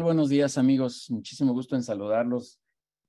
[0.00, 0.04] tal?
[0.04, 1.10] Buenos días, amigos.
[1.10, 2.58] Muchísimo gusto en saludarlos.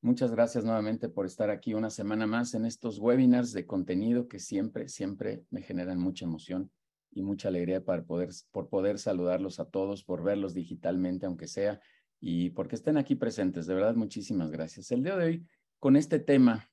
[0.02, 4.40] Muchas gracias nuevamente por estar aquí una semana más en estos webinars de contenido que
[4.40, 6.70] siempre, siempre me generan mucha emoción
[7.12, 11.80] y mucha alegría para poder, por poder saludarlos a todos, por verlos digitalmente, aunque sea,
[12.20, 13.68] y porque estén aquí presentes.
[13.68, 14.92] De verdad, muchísimas gracias.
[14.92, 15.48] El día de hoy,
[15.80, 16.70] con este tema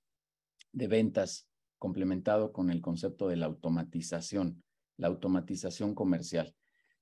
[0.72, 4.64] de ventas complementado con el concepto de la automatización,
[4.96, 6.54] la automatización comercial.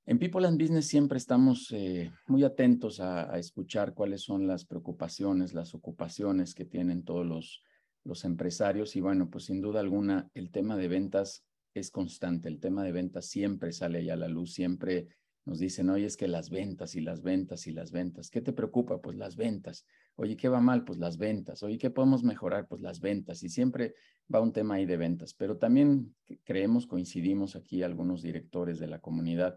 [0.08, 5.52] En People and Business siempre estamos eh, muy atentos a, escuchar cuáles son las preocupaciones,
[5.52, 7.64] las ocupaciones que tienen todos los,
[8.04, 12.60] los empresarios y bueno, pues sin duda alguna el tema de ventas es constante, el
[12.60, 15.08] tema de ventas siempre sale ahí a la luz, siempre
[15.44, 18.52] nos dicen, oye, es que las ventas y las ventas y las ventas, ¿qué te
[18.52, 19.00] preocupa?
[19.00, 19.86] Pues las ventas.
[20.16, 20.84] Oye, ¿qué va mal?
[20.84, 21.62] Pues las ventas.
[21.62, 22.66] Oye, ¿qué podemos mejorar?
[22.66, 23.44] Pues las ventas.
[23.44, 23.94] Y siempre
[24.32, 25.34] va un tema ahí de ventas.
[25.34, 29.56] Pero también creemos, coincidimos aquí algunos directores de la comunidad,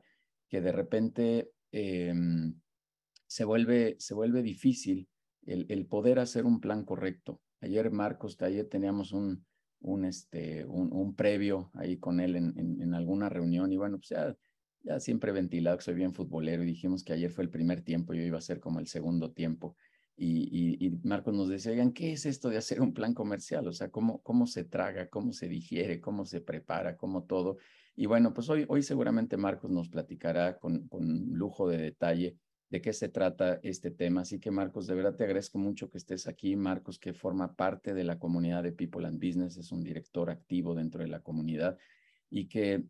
[0.50, 2.55] que de repente em,
[3.28, 5.08] se, vuelve, se vuelve difícil
[5.45, 7.41] el, poder hacer un plan correcto.
[7.61, 9.45] Ayer, Marcos, ayer teníamos un,
[9.81, 14.36] un, este, un, previo ahí con él en, en, alguna reunión y bueno, pues ya,
[14.83, 18.13] ya siempre ventilado que soy bien futbolero y dijimos que ayer fue el primer tiempo,
[18.13, 19.75] yo iba a ser como el segundo tiempo.
[20.22, 23.66] Y, y, Marcos nos decía, oigan, ¿qué es esto de hacer un plan comercial?
[23.67, 27.58] O sea, ¿cómo, cómo se traga, cómo se digiere, cómo se prepara, cómo todo.
[28.00, 32.38] Y bueno, pues hoy, hoy seguramente Marcos nos platicará con, con lujo de detalle
[32.69, 34.22] de qué se trata este tema.
[34.22, 36.56] Así que Marcos, de verdad te agradezco mucho que estés aquí.
[36.56, 40.75] Marcos, que forma parte de la comunidad de People and Business, es un director activo
[40.75, 41.78] dentro de la comunidad
[42.30, 42.86] y que,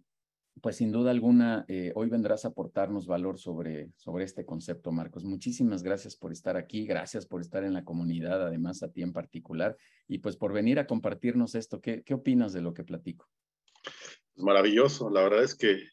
[0.62, 5.26] pues sin duda alguna, eh, hoy vendrás a aportarnos valor sobre, sobre este concepto, Marcos.
[5.26, 9.14] Muchísimas gracias por estar aquí, gracias por estar en la comunidad, además a ti en
[9.14, 9.76] particular,
[10.08, 11.82] y pues por venir a compartirnos esto.
[11.82, 13.28] ¿Qué, qué opinas de lo que platico?
[14.40, 15.10] Maravilloso.
[15.10, 15.90] La verdad es que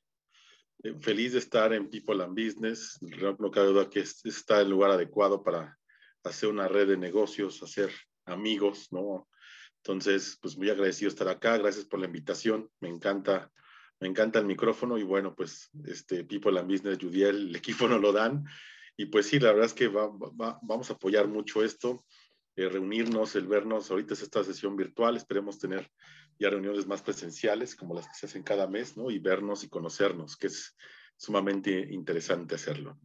[0.83, 2.99] eh, feliz de estar en People and Business.
[3.01, 5.79] No, cabe duda que está el lugar adecuado para
[6.25, 7.91] hacer una red de negocios, hacer
[8.25, 9.29] amigos, ¿no?
[9.83, 11.57] Entonces, pues muy agradecido estar acá.
[11.59, 12.69] Gracias por la invitación.
[12.81, 13.51] Me encanta,
[14.01, 17.99] me encanta el micrófono y bueno, pues este People and Business, Judiel, el equipo no
[17.99, 18.45] lo dan.
[18.97, 22.05] Y pues sí, la verdad es que vamos a apoyar mucho esto.
[22.57, 23.91] Eh, reunirnos, el vernos.
[23.91, 25.91] Ahorita es esta sesión virtual, esperemos tener
[26.39, 29.11] ya reuniones más presenciales como las que se hacen cada mes, ¿no?
[29.11, 30.77] Y vernos y conocernos, que es
[31.17, 32.99] sumamente interesante hacerlo.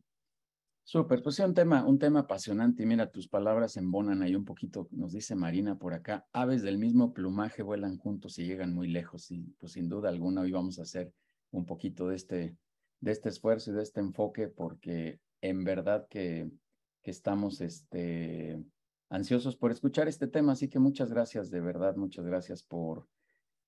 [0.84, 2.84] Súper, pues sí, un tema, un tema apasionante.
[2.84, 6.78] Y mira, tus palabras embonan ahí un poquito, nos dice Marina por acá, aves del
[6.78, 9.32] mismo plumaje vuelan juntos y llegan muy lejos.
[9.32, 11.14] Y pues sin duda alguna hoy vamos a hacer
[11.52, 12.58] un poquito de este,
[13.00, 16.50] de este esfuerzo y de este enfoque, porque en verdad que,
[17.02, 18.62] que estamos este,
[19.10, 23.08] ansiosos por escuchar este tema, así que muchas gracias, de verdad, muchas gracias por,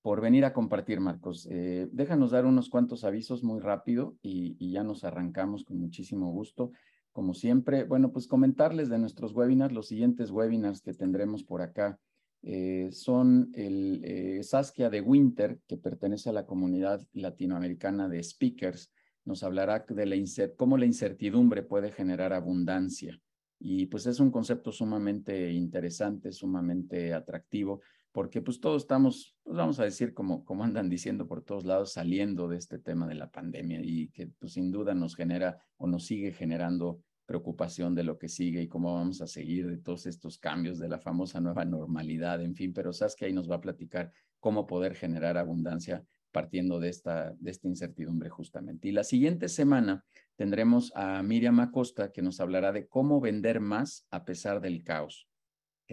[0.04, 1.48] por venir a compartir, Marcos.
[1.50, 6.72] Eh, déjanos dar unos cuantos avisos muy rápido y, ya nos arrancamos con muchísimo gusto.
[7.14, 12.00] Como siempre, bueno, pues comentarles de nuestros webinars, los siguientes webinars que tendremos por acá
[12.42, 18.92] eh, son el eh, Saskia de Winter, que pertenece a la comunidad latinoamericana de speakers,
[19.24, 20.18] nos hablará de la
[20.58, 23.18] cómo la incertidumbre puede generar abundancia.
[23.58, 27.80] Y pues es un concepto sumamente interesante, sumamente atractivo,
[28.14, 31.94] porque pues todos estamos, pues vamos a decir, como, como andan diciendo por todos lados,
[31.94, 35.88] saliendo de este tema de la pandemia y que pues sin duda nos genera o
[35.88, 40.06] nos sigue generando preocupación de lo que sigue y cómo vamos a seguir de todos
[40.06, 43.56] estos cambios de la famosa nueva normalidad, en fin, pero sabes que ahí nos va
[43.56, 48.90] a platicar cómo poder generar abundancia partiendo de esta, de esta incertidumbre justamente.
[48.90, 50.04] Y la siguiente semana
[50.36, 55.28] tendremos a Miriam Acosta que nos hablará de cómo vender más a pesar del caos,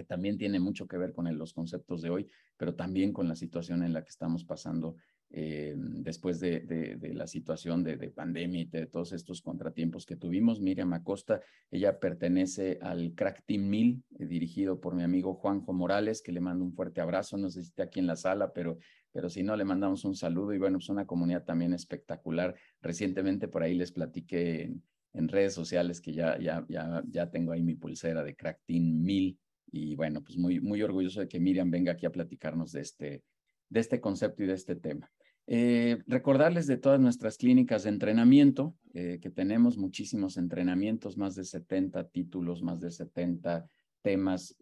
[0.00, 3.36] que también tiene mucho que ver con los conceptos de hoy, pero también con la
[3.36, 4.96] situación en la que estamos pasando
[5.28, 10.58] eh, después de, la situación de, pandemia y de todos estos contratiempos que tuvimos.
[10.58, 16.22] Miriam Acosta, ella pertenece al Crack Team 1000, eh, dirigido por mi amigo Juanjo Morales,
[16.22, 18.78] que le mando un fuerte abrazo, no sé si está aquí en la sala, pero,
[19.12, 22.54] pero si no, le mandamos un saludo y bueno, es una comunidad también espectacular.
[22.80, 24.72] Recientemente por ahí les platiqué
[25.12, 29.02] en, redes sociales que ya, ya, ya, ya tengo ahí mi pulsera de Crack Team
[29.02, 29.38] 1000
[29.72, 33.24] y bueno, pues muy, muy orgulloso de que Miriam venga aquí a platicarnos de este,
[33.68, 35.10] de este concepto y de este tema.
[35.46, 41.44] Eh, recordarles de todas nuestras clínicas de entrenamiento, eh, que tenemos muchísimos entrenamientos, más de
[41.44, 43.68] 70 títulos, más de 70
[44.02, 44.56] temas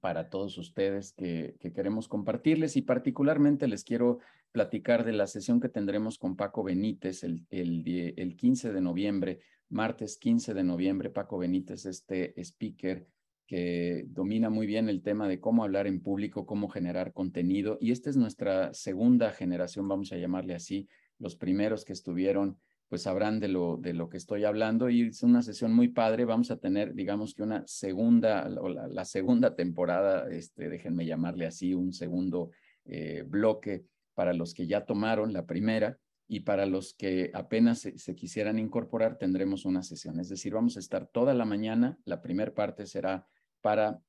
[0.00, 4.18] para todos ustedes que, queremos compartirles y particularmente les quiero
[4.52, 9.40] platicar de la sesión que tendremos con Paco Benítez el, el, el 15 de noviembre,
[9.68, 11.10] martes 15 de noviembre.
[11.10, 13.06] Paco Benítez, este speaker
[13.46, 17.78] que domina muy bien el tema de cómo hablar en público, cómo generar contenido.
[17.80, 20.88] Y esta es nuestra segunda generación, vamos a llamarle así,
[21.18, 22.58] los primeros que estuvieron
[22.88, 26.24] pues sabrán de lo, de lo que estoy hablando y es una sesión muy padre.
[26.24, 31.74] Vamos a tener, digamos que una segunda, o la, segunda temporada, este, déjenme llamarle así,
[31.74, 32.52] un segundo
[32.84, 33.84] eh, bloque
[34.14, 35.98] para los que ya tomaron la primera
[36.28, 40.20] y para los que apenas se, quisieran incorporar tendremos una sesión.
[40.20, 41.98] Es decir, vamos a estar toda la mañana.
[42.04, 43.26] La primera parte será
[43.60, 44.00] para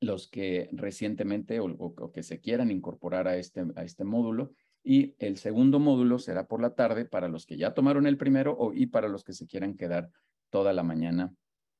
[0.00, 4.52] los que recientemente o, que se quieran incorporar a este, a este módulo
[4.84, 8.56] y el segundo módulo será por la tarde para los que ya tomaron el primero
[8.58, 10.10] o, y para los que se quieran quedar
[10.50, 11.32] toda la mañana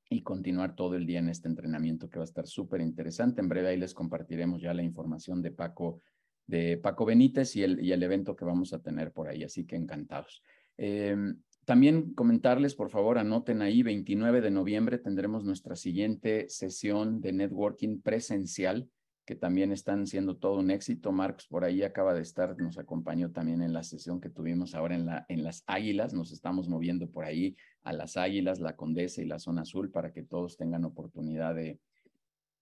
[0.08, 3.40] y continuar todo el día en este entrenamiento que va a estar súper interesante.
[3.40, 6.00] En breve ahí les compartiremos ya la información de Paco,
[6.46, 9.64] de Paco Benítez y el, y el evento que vamos a tener por ahí, así
[9.66, 10.42] que encantados.
[10.76, 17.32] Em, también comentarles, por favor, anoten ahí, 29 de noviembre tendremos nuestra siguiente sesión de
[17.32, 18.88] networking presencial
[19.24, 21.12] que también están siendo todo un éxito.
[21.12, 24.96] Marcos por ahí acaba de estar, nos acompañó también en la sesión que tuvimos ahora
[24.96, 26.12] en, la, en las Águilas.
[26.12, 30.12] Nos estamos moviendo por ahí a las Águilas, la Condesa y la Zona Azul para
[30.12, 31.78] que todos tengan oportunidad de,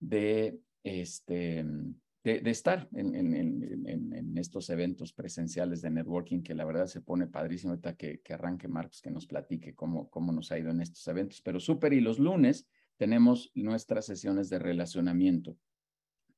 [0.00, 1.64] de, este,
[2.22, 7.26] de, estar en, en, en, estos eventos presenciales de networking, que la verdad se pone
[7.26, 7.72] padrísimo.
[7.72, 11.06] Ahorita que, que arranque Marcos, que nos platique cómo, cómo nos ha ido en estos
[11.08, 11.40] eventos.
[11.42, 15.56] Pero súper, y los lunes tenemos nuestras sesiones de relacionamiento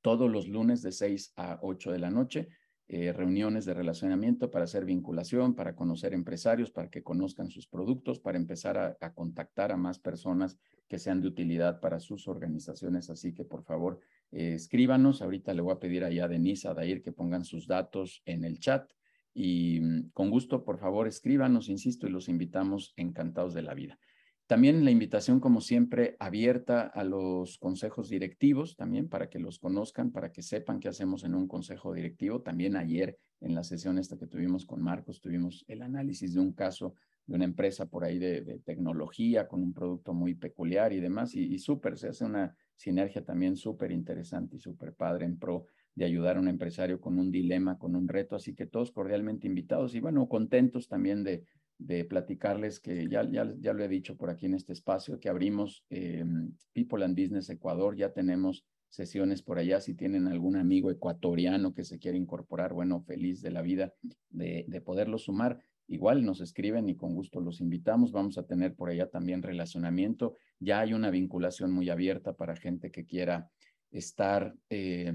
[0.02, 2.49] todos los lunes de 6 a 8 de la noche,
[2.88, 8.19] eh, reuniones de relacionamiento para hacer vinculación, para conocer empresarios, para que conozcan sus productos,
[8.19, 10.58] para empezar a, contactar a más personas
[10.88, 13.08] que sean de utilidad para sus organizaciones.
[13.08, 14.00] Así que por favor,
[14.32, 15.23] eh, escríbanos.
[15.23, 18.44] Ahorita le voy a pedir allá a Denise, a Dair, que pongan sus datos en
[18.44, 18.90] el chat.
[19.34, 23.99] Y mm, con gusto, por favor, escríbanos, insisto, y los invitamos encantados de la vida.
[24.46, 30.11] También la invitación, como siempre, abierta a los consejos directivos, también para que los conozcan,
[30.11, 32.43] para que sepan qué hacemos en un consejo directivo.
[32.43, 36.52] También ayer en la sesión esta que tuvimos con Marcos, tuvimos el análisis de un
[36.52, 36.94] caso
[37.25, 41.35] de una empresa por ahí de, tecnología con un producto muy peculiar y demás.
[41.35, 45.66] Y, y súper, se hace una sinergia también súper interesante y súper padre en pro
[45.94, 48.36] de ayudar a un empresario con un dilema, con un reto.
[48.36, 51.44] Así que todos cordialmente invitados y bueno, contentos también de
[51.86, 55.28] de platicarles que ya, ya, ya lo he dicho por aquí en este espacio, que
[55.28, 56.24] abrimos eh,
[56.72, 61.84] People and Business Ecuador, ya tenemos sesiones por allá, si tienen algún amigo ecuatoriano que
[61.84, 63.94] se quiere incorporar, bueno, feliz de la vida
[64.30, 65.58] de, de poderlo sumar.
[65.92, 68.12] Igual nos escriben y con gusto los invitamos.
[68.12, 70.36] Vamos a tener por allá también relacionamiento.
[70.58, 73.50] Ya hay una vinculación muy abierta para gente que quiera
[73.90, 75.12] estar, eh,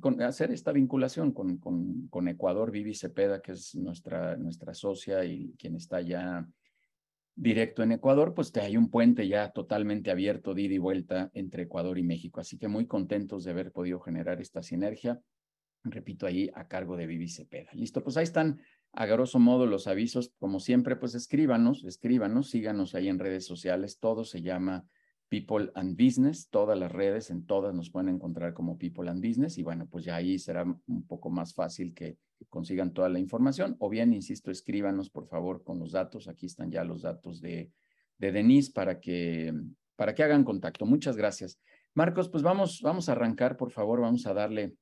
[0.00, 5.22] con, hacer esta vinculación con, con, con, Ecuador, Vivi Cepeda, que es nuestra, nuestra socia
[5.26, 6.48] y quien está ya
[7.34, 11.64] directo en Ecuador, pues hay un puente ya totalmente abierto de ida y vuelta entre
[11.64, 12.40] Ecuador y México.
[12.40, 15.20] Así que muy contentos de haber podido generar esta sinergia.
[15.84, 17.70] Repito, ahí a cargo de Vivi Cepeda.
[17.74, 18.60] Listo, pues ahí están
[18.92, 20.32] a grosso modo los avisos.
[20.38, 23.98] Como siempre, pues escríbanos, escríbanos, síganos ahí en redes sociales.
[23.98, 24.84] Todo se llama
[25.30, 29.58] People and Business, todas las redes, en todas nos pueden encontrar como People and Business
[29.58, 33.76] y bueno, pues ya ahí será un poco más fácil que consigan toda la información
[33.78, 37.70] o bien, insisto, escríbanos por favor con los datos, aquí están ya los datos de,
[38.18, 39.54] de Denise para que,
[39.94, 40.84] para que hagan contacto.
[40.84, 41.60] Muchas gracias.
[41.94, 44.74] Marcos, pues vamos, vamos a arrancar, por favor, vamos a darle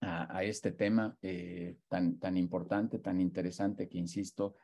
[0.00, 4.56] a, este tema eh, tan, tan importante, tan interesante que, insisto,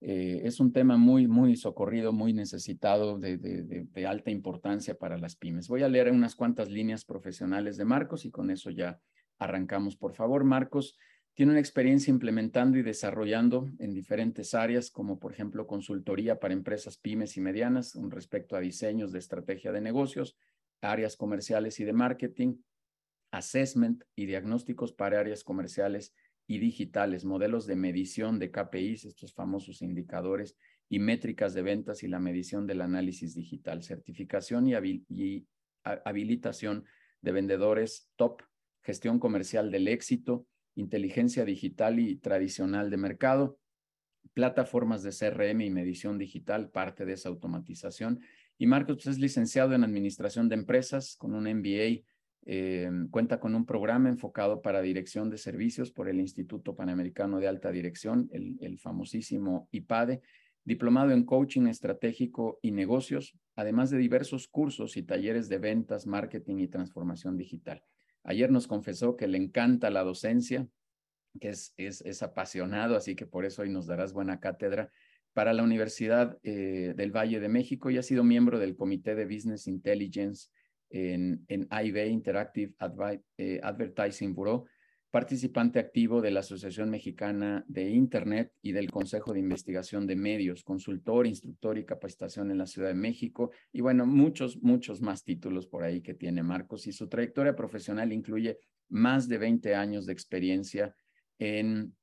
[0.00, 5.36] eh, es un tema muy, muy socorrido, muy necesitado, de, de, alta importancia para las
[5.36, 5.68] pymes.
[5.68, 9.00] Voy a leer unas cuantas líneas profesionales de Marcos y con eso ya
[9.38, 9.96] arrancamos.
[9.96, 10.98] Por favor, Marcos
[11.34, 16.98] tiene una experiencia implementando y desarrollando en diferentes áreas, como por ejemplo consultoría para empresas
[16.98, 20.36] pymes y medianas con respecto a diseños de estrategia de negocios,
[20.80, 22.56] áreas comerciales y de marketing,
[23.32, 26.14] assessment y diagnósticos para áreas comerciales
[26.46, 30.56] y digitales, modelos de medición de KPIs, estos famosos indicadores
[30.88, 35.46] y métricas de ventas y la medición del análisis digital, certificación y,
[35.84, 36.84] habilitación
[37.22, 38.42] de vendedores top,
[38.82, 43.58] gestión comercial del éxito, inteligencia digital y tradicional de mercado,
[44.34, 48.20] plataformas de CRM y medición digital, parte de esa automatización.
[48.58, 52.04] Y Marcos pues, es licenciado en Administración de Empresas con un MBA
[52.44, 57.48] eh, cuenta con un programa enfocado para dirección de servicios por el Instituto Panamericano de
[57.48, 60.22] Alta Dirección, el, famosísimo IPADE,
[60.64, 66.58] diplomado en coaching estratégico y negocios, además de diversos cursos y talleres de ventas, marketing
[66.58, 67.82] y transformación digital.
[68.24, 70.68] Ayer nos confesó que le encanta la docencia,
[71.40, 74.90] que es apasionado, así que por eso hoy nos darás buena cátedra
[75.32, 79.24] para la Universidad eh, del Valle de México y ha sido miembro del Comité de
[79.24, 80.50] Business Intelligence
[80.92, 82.74] en, AIB, Interactive
[83.38, 84.66] eh, Advertising Bureau,
[85.10, 90.64] participante activo de la Asociación Mexicana de Internet y del Consejo de Investigación de Medios,
[90.64, 93.50] consultor, instructor y capacitación en la Ciudad de México.
[93.72, 96.86] Y bueno, muchos, muchos más títulos por ahí que tiene Marcos.
[96.86, 98.58] Y su trayectoria profesional incluye
[98.88, 100.94] más de 20 años de experiencia
[101.38, 101.94] en,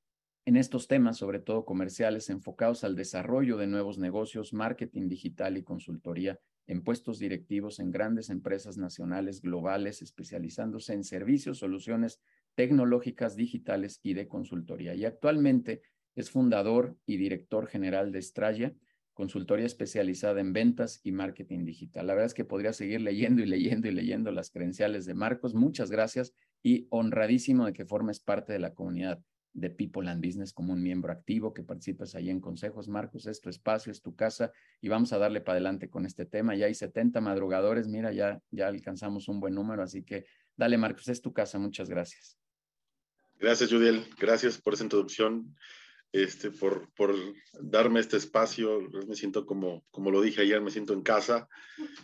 [0.46, 5.64] en estos temas, sobre todo comerciales, enfocados al desarrollo de nuevos negocios, marketing digital y
[5.64, 6.40] consultoría
[6.70, 12.22] en puestos directivos en grandes empresas nacionales globales, especializándose en servicios, soluciones
[12.54, 14.94] tecnológicas, digitales y de consultoría.
[14.94, 15.82] Y actualmente
[16.16, 18.76] es fundador y director general de Straya,
[19.16, 22.06] consultoría especializada en ventas y marketing digital.
[22.06, 25.56] La verdad es que podría seguir leyendo y leyendo y leyendo las credenciales de Marcos.
[25.56, 29.20] Muchas gracias y honradísimo de que formes parte de la comunidad
[29.54, 32.88] de People and Business como un miembro activo, que participes ahí en consejos.
[32.88, 34.52] Marcos, es tu espacio, es tu casa
[34.82, 36.56] y vamos a darle para adelante con este tema.
[36.56, 40.26] Ya hay 70 madrugadores, mira, ya, ya alcanzamos un buen número, así que
[40.56, 41.58] dale, Marcos, es tu casa.
[41.60, 42.38] Muchas gracias.
[43.40, 44.06] Gracias, Judiel.
[44.20, 45.56] Gracias por esa introducción,
[46.12, 47.16] este, por, por
[47.62, 48.82] darme este espacio.
[49.08, 51.48] Me siento como, como lo dije ayer, me siento en casa,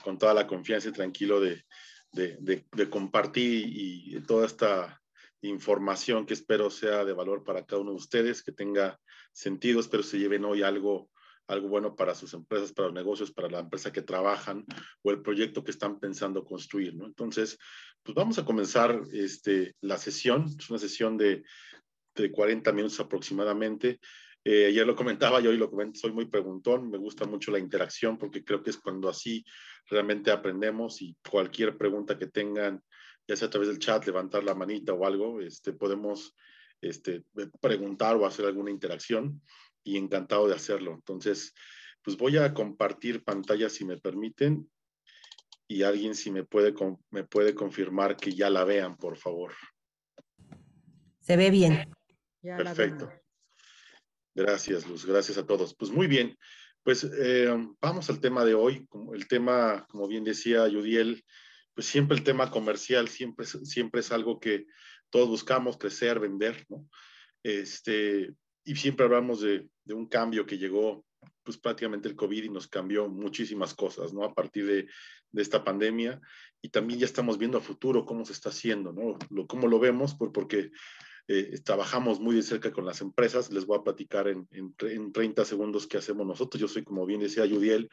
[0.03, 1.65] con toda la confianza y tranquilo de,
[2.11, 5.01] de, de compartir y toda esta
[5.47, 8.99] información que espero sea de valor para cada uno de ustedes, que tenga
[9.31, 11.09] sentido, espero se lleven hoy algo,
[11.47, 14.65] algo bueno para sus empresas, para los negocios, para la empresa que trabajan
[15.03, 17.05] o el proyecto que están pensando construir, ¿no?
[17.05, 17.57] Entonces,
[18.03, 21.43] pues vamos a comenzar este, la sesión, es una sesión de,
[22.15, 23.99] de 40 minutos aproximadamente.
[24.43, 27.57] Eh, ayer lo comentaba y hoy lo comento, soy muy preguntón, me gusta mucho la
[27.57, 29.43] interacción porque creo que es cuando así
[29.89, 32.81] realmente aprendemos y cualquier pregunta que tengan
[33.27, 36.35] ya sea a través del chat, levantar la manita o algo, este, podemos
[36.81, 37.23] este,
[37.59, 39.41] preguntar o hacer alguna interacción
[39.83, 40.93] y encantado de hacerlo.
[40.93, 41.53] Entonces,
[42.01, 44.69] pues voy a compartir pantalla si me permiten
[45.67, 46.73] y alguien si me puede,
[47.09, 49.53] me puede confirmar que ya la vean, por favor.
[51.19, 51.91] Se ve bien.
[52.41, 53.09] Perfecto.
[54.35, 55.05] Gracias, Luz.
[55.05, 55.73] Gracias a todos.
[55.75, 56.37] Pues muy bien.
[56.83, 57.49] Pues eh,
[57.81, 58.87] vamos al tema de hoy.
[59.13, 61.25] El tema, como bien decía Yudiel,
[61.75, 64.65] pues siempre el tema comercial siempre, siempre es algo que
[65.09, 66.87] todos buscamos crecer, vender, ¿no?
[67.43, 71.05] Este, y siempre hablamos de, de, un cambio que llegó,
[71.43, 74.23] pues prácticamente el COVID y nos cambió muchísimas cosas, ¿no?
[74.23, 74.87] A partir de,
[75.31, 76.19] de esta pandemia
[76.61, 79.19] y también ya estamos viendo a futuro cómo se está haciendo, ¿no?
[79.29, 80.71] Lo, cómo lo vemos, por, porque
[81.27, 83.51] eh, trabajamos muy de cerca con las empresas.
[83.51, 86.61] Les voy a platicar en, en, en, 30 segundos qué hacemos nosotros.
[86.61, 87.89] Yo soy, como bien decía Yudiel,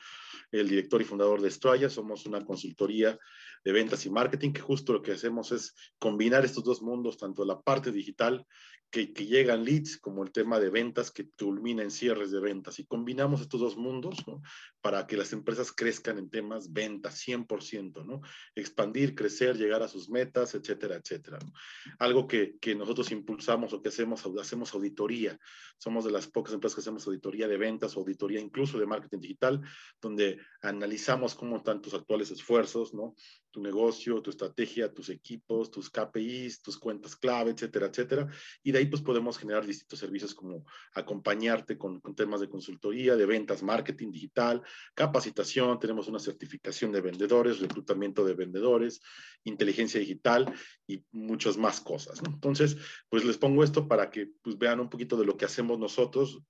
[0.51, 1.89] el director y fundador de Estrella.
[1.89, 3.19] Somos una consultoría
[3.65, 7.45] de ventas y marketing que justo lo que hacemos es combinar estos dos mundos, tanto
[7.45, 8.45] la parte digital
[8.91, 12.79] que, que, llegan leads como el tema de ventas que culmina en cierres de ventas.
[12.79, 14.43] Y combinamos estos dos mundos ¿no?
[14.83, 18.21] para que las empresas crezcan en temas ventas 100%, ¿no?
[18.55, 21.39] Expandir, crecer, llegar a sus metas, etcétera, etcétera.
[21.43, 21.53] ¿no?
[21.99, 25.39] Algo que, que, nosotros impulsamos o que hacemos, hacemos auditoría.
[25.79, 29.61] Somos de las pocas empresas que hacemos auditoría de ventas, auditoría incluso de marketing digital,
[30.01, 33.15] donde analizamos cómo están tus actuales esfuerzos, ¿no?
[33.53, 38.29] Tu negocio, tu estrategia, tus equipos, tus KPIs, tus cuentas clave, etcétera, etcétera.
[38.63, 43.15] Y de ahí pues podemos generar distintos servicios como acompañarte con, con temas de consultoría,
[43.15, 44.63] de ventas, marketing digital,
[44.95, 49.01] capacitación, tenemos una certificación de vendedores, reclutamiento de vendedores,
[49.45, 50.53] inteligencia digital
[50.87, 52.21] y muchas más cosas.
[52.27, 52.77] Entonces,
[53.09, 56.43] pues les pongo esto para que pues vean un poquito de lo que hacemos nosotros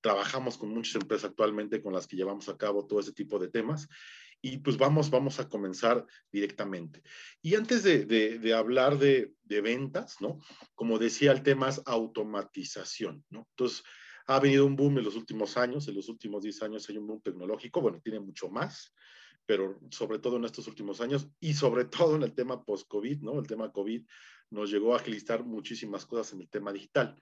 [0.00, 3.48] trabajamos con muchas empresas actualmente con las que llevamos a cabo todo ese tipo de
[3.48, 3.88] temas
[4.46, 7.02] y pues vamos, vamos a comenzar directamente.
[7.42, 10.38] Y antes de, hablar de, de, ventas, ¿no?
[10.76, 13.48] Como decía, el tema es automatización, ¿no?
[13.50, 13.82] Entonces,
[14.28, 17.08] ha venido un boom en los últimos años, en los últimos 10 años hay un
[17.08, 18.94] boom tecnológico, bueno, tiene mucho más,
[19.46, 23.40] pero sobre todo en estos últimos años y sobre todo en el tema post-COVID, ¿no?
[23.40, 24.04] El tema COVID
[24.50, 27.16] nos llegó a agilizar muchísimas cosas en el tema digital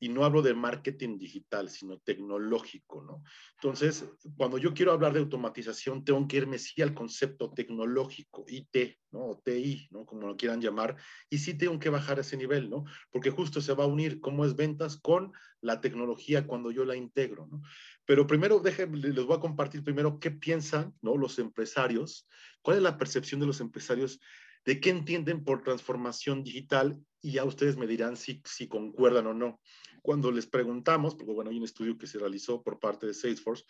[0.00, 3.22] y no hablo de marketing digital, sino tecnológico, ¿no?
[3.56, 8.98] Entonces, cuando yo quiero hablar de automatización, tengo que irme sí al concepto tecnológico, IT,
[9.12, 9.26] ¿no?
[9.26, 10.06] O TI, ¿no?
[10.06, 10.96] Como lo quieran llamar,
[11.28, 12.84] y sí tengo que bajar ese nivel, ¿no?
[13.10, 16.96] Porque justo se va a unir cómo es ventas con la tecnología cuando yo la
[16.96, 17.60] integro, ¿no?
[18.06, 21.18] Pero primero, déjenme, les voy a compartir primero qué piensan, ¿no?
[21.18, 22.26] Los empresarios,
[22.62, 24.18] cuál es la percepción de los empresarios
[24.64, 29.34] de qué entienden por transformación digital y ya ustedes me dirán si, si concuerdan o
[29.34, 29.60] no.
[30.02, 33.64] Cuando les preguntamos, porque bueno, hay un estudio que se realizó por parte de Salesforce,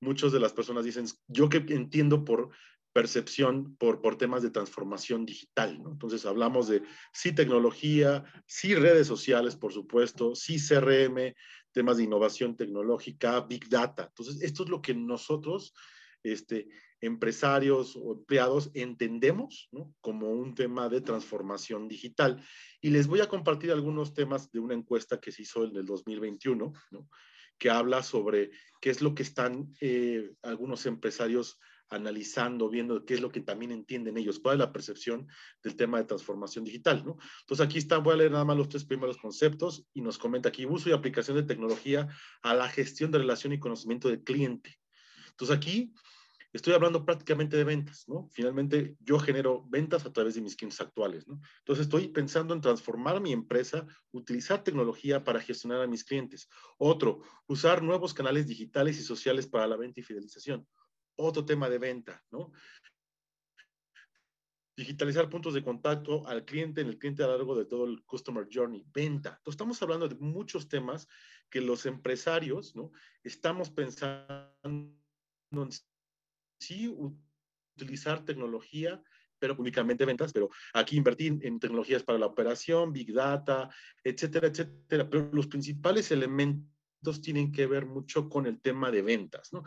[0.00, 2.50] muchas de las personas dicen, yo que entiendo por
[2.92, 5.80] percepción por, por temas de transformación digital.
[5.86, 11.34] Entonces hablamos de sí tecnología, sí redes sociales, por supuesto, sí CRM,
[11.72, 14.08] temas de innovación tecnológica, Big Data.
[14.08, 15.72] Entonces, esto es lo que nosotros
[16.22, 16.68] este,
[17.00, 19.68] empresarios o empleados entendemos
[20.00, 22.42] como un tema de transformación digital.
[22.80, 25.84] Y les voy a compartir algunos temas de una encuesta que se hizo en el
[25.84, 26.72] 2021,
[27.58, 28.50] que habla sobre
[28.80, 31.58] qué es lo que están eh, algunos empresarios
[31.92, 35.28] analizando, viendo qué es lo que también entienden ellos, cuál es la percepción
[35.62, 37.18] del tema de transformación digital, ¿no?
[37.40, 40.48] Entonces aquí está, voy a leer nada más los tres primeros conceptos y nos comenta
[40.48, 42.08] aquí uso y aplicación de tecnología
[42.42, 44.78] a la gestión de relación y conocimiento del cliente.
[45.30, 45.92] Entonces aquí
[46.52, 48.28] estoy hablando prácticamente de ventas, ¿no?
[48.30, 51.40] Finalmente yo genero ventas a través de mis clientes actuales, ¿no?
[51.58, 56.48] Entonces estoy pensando en transformar mi empresa, utilizar tecnología para gestionar a mis clientes.
[56.78, 60.66] Otro, usar nuevos canales digitales y sociales para la venta y fidelización
[61.16, 62.52] otro tema de venta, ¿no?
[64.76, 68.04] Digitalizar puntos de contacto al cliente, en el cliente a lo largo de todo el
[68.04, 69.30] customer journey, venta.
[69.30, 71.08] Entonces, estamos hablando de muchos temas
[71.50, 72.90] que los empresarios, ¿no?
[73.22, 74.98] Estamos pensando en
[76.62, 76.88] sí
[77.76, 79.02] utilizar tecnología,
[79.38, 83.68] pero únicamente ventas, pero aquí invertir en tecnologías para la operación, big data,
[84.04, 85.10] etcétera, etcétera.
[85.10, 89.64] Pero los principales elementos tienen que ver mucho con el tema de ventas, ¿no?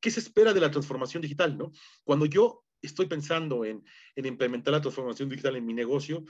[0.00, 1.72] ¿Qué se espera de la transformación digital, no?
[2.04, 3.84] Cuando yo estoy pensando en,
[4.16, 6.24] en implementar la transformación digital en mi negocio,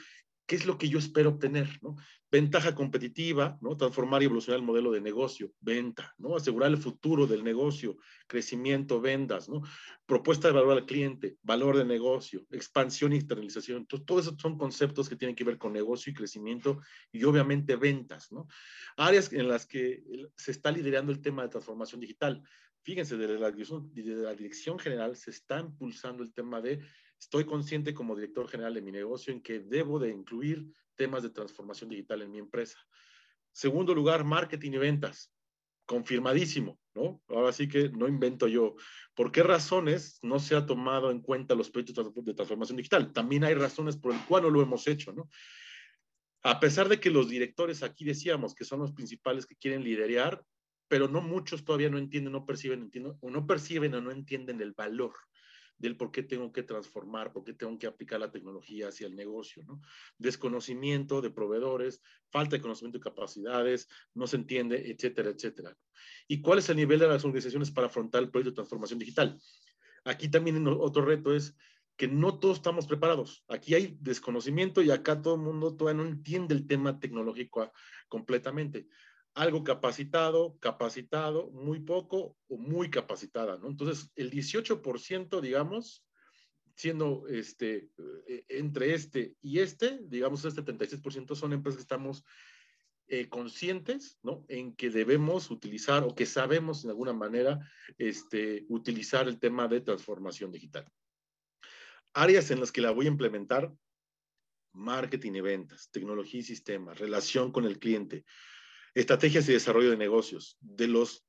[0.49, 1.69] ¿qué es lo que yo espero obtener?
[2.33, 7.99] Ventaja competitiva, transformar y evolucionar el modelo de negocio, venta, asegurar el futuro del negocio,
[8.27, 9.63] crecimiento, ventas, ¿no?
[10.07, 13.79] propuesta de valor al cliente, valor de negocio, expansión e internalización.
[13.79, 16.81] Entonces, todos esos son conceptos que tienen que ver con negocio y crecimiento
[17.13, 18.33] y obviamente ventas.
[18.33, 18.49] ¿no?
[18.97, 20.03] Áreas en las que
[20.35, 22.43] se está liderando el tema de transformación digital.
[22.83, 26.81] Fíjense, desde la, desde la dirección general se está impulsando el tema de
[27.21, 31.31] Estoy consciente como director general de mi negocio en que debo de incluir temas de
[31.31, 32.79] transformación digital en mi empresa.
[33.53, 35.33] Segundo lugar, marketing y ventas.
[35.87, 37.23] Confirmadísimo, ¿no?
[37.29, 38.77] Ahora sí que no invento yo.
[39.15, 43.13] ¿Por qué razones no se ha tomado en cuenta los proyectos de transformación digital?
[43.13, 45.29] También hay razones por las cuales no lo hemos hecho, ¿no?
[46.43, 50.45] A pesar de que los directores aquí decíamos que son los principales que quieren liderar,
[50.89, 54.73] pero no muchos todavía no entienden, no perciben, o no perciben o no entienden el
[54.73, 55.15] valor
[55.79, 59.17] del por qué tengo que transformar, por qué tengo que aplicar la tecnología hacia el
[59.17, 59.81] negocio, ¿no?
[60.19, 65.77] Desconocimiento de proveedores, falta de conocimiento y capacidades, no se entiende, etcétera, etcétera.
[66.27, 69.41] ¿Y cuál es el nivel de las organizaciones para afrontar el proyecto de transformación digital?
[70.05, 71.57] Aquí también otro reto es
[71.97, 73.45] que no todos estamos preparados.
[73.49, 77.73] Aquí hay desconocimiento y acá todo el mundo todavía no entiende el tema tecnológico
[78.09, 78.87] completamente
[79.39, 83.69] algo capacitado, capacitado, muy poco o muy capacitada, ¿no?
[83.69, 86.05] Entonces, el 18%, digamos,
[86.75, 87.89] siendo este,
[88.27, 92.25] eh, entre este y este, digamos, este 36% son empresas que estamos
[93.07, 94.45] eh, conscientes, ¿no?
[94.49, 97.61] En que debemos utilizar o que sabemos de alguna manera
[97.97, 100.85] este, utilizar el tema de transformación digital.
[102.13, 103.73] Áreas en las que la voy a implementar,
[104.73, 108.25] marketing y ventas, tecnología y sistemas, relación con el cliente,
[108.99, 110.59] Estrategias y desarrollo de negocios.
[110.61, 111.25] De los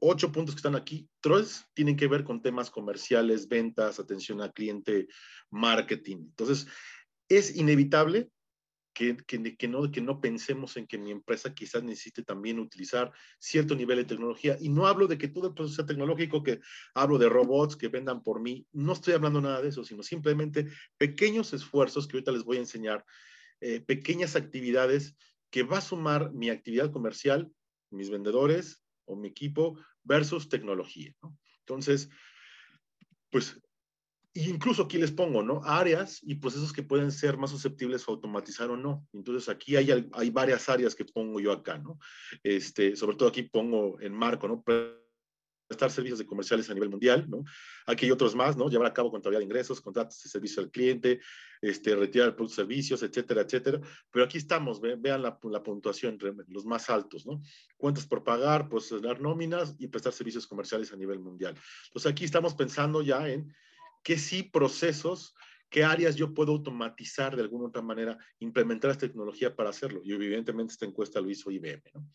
[0.00, 4.54] ocho puntos que están aquí, tres tienen que ver con temas comerciales, ventas, atención al
[4.54, 5.06] cliente,
[5.50, 6.16] marketing.
[6.16, 6.66] Entonces,
[7.28, 8.30] es inevitable
[8.94, 13.74] que, que, no, que no pensemos en que mi empresa quizás necesite también utilizar cierto
[13.74, 14.56] nivel de tecnología.
[14.58, 16.60] Y no hablo de que todo el proceso sea tecnológico, que
[16.94, 18.66] hablo de robots que vendan por mí.
[18.72, 22.60] No estoy hablando nada de eso, sino simplemente pequeños esfuerzos que ahorita les voy a
[22.60, 23.04] enseñar,
[23.60, 25.14] eh, pequeñas actividades
[25.50, 27.50] que va a sumar mi actividad comercial,
[27.90, 31.12] mis vendedores o mi equipo versus tecnología.
[31.22, 31.36] ¿no?
[31.60, 32.08] Entonces,
[33.30, 33.60] pues,
[34.34, 35.60] incluso aquí les pongo, ¿no?
[35.64, 39.06] Áreas y procesos que pueden ser más susceptibles a automatizar o no.
[39.12, 41.98] Entonces, aquí hay, hay varias áreas que pongo yo acá, ¿no?
[42.42, 44.62] Este, sobre todo aquí pongo en marco, ¿no?
[45.70, 47.44] Prestar servicios de comerciales a nivel mundial, ¿no?
[47.86, 48.68] Aquí hay otros más, ¿no?
[48.68, 51.20] Llevar a cabo contabilidad de ingresos, contratos de servicio al cliente,
[51.62, 53.80] este, retirar productos, servicios, etcétera, etcétera.
[54.10, 57.40] Pero aquí estamos, vean la, puntuación, los más altos, ¿no?
[57.76, 61.54] Cuentas por pagar, procesar nóminas y prestar servicios comerciales a nivel mundial.
[61.86, 63.54] Entonces aquí estamos pensando ya en
[64.02, 65.36] qué sí procesos,
[65.68, 70.00] qué áreas yo puedo automatizar de alguna otra manera, implementar esta tecnología para hacerlo.
[70.02, 72.10] Y evidentemente esta encuesta lo hizo IBM, ¿no?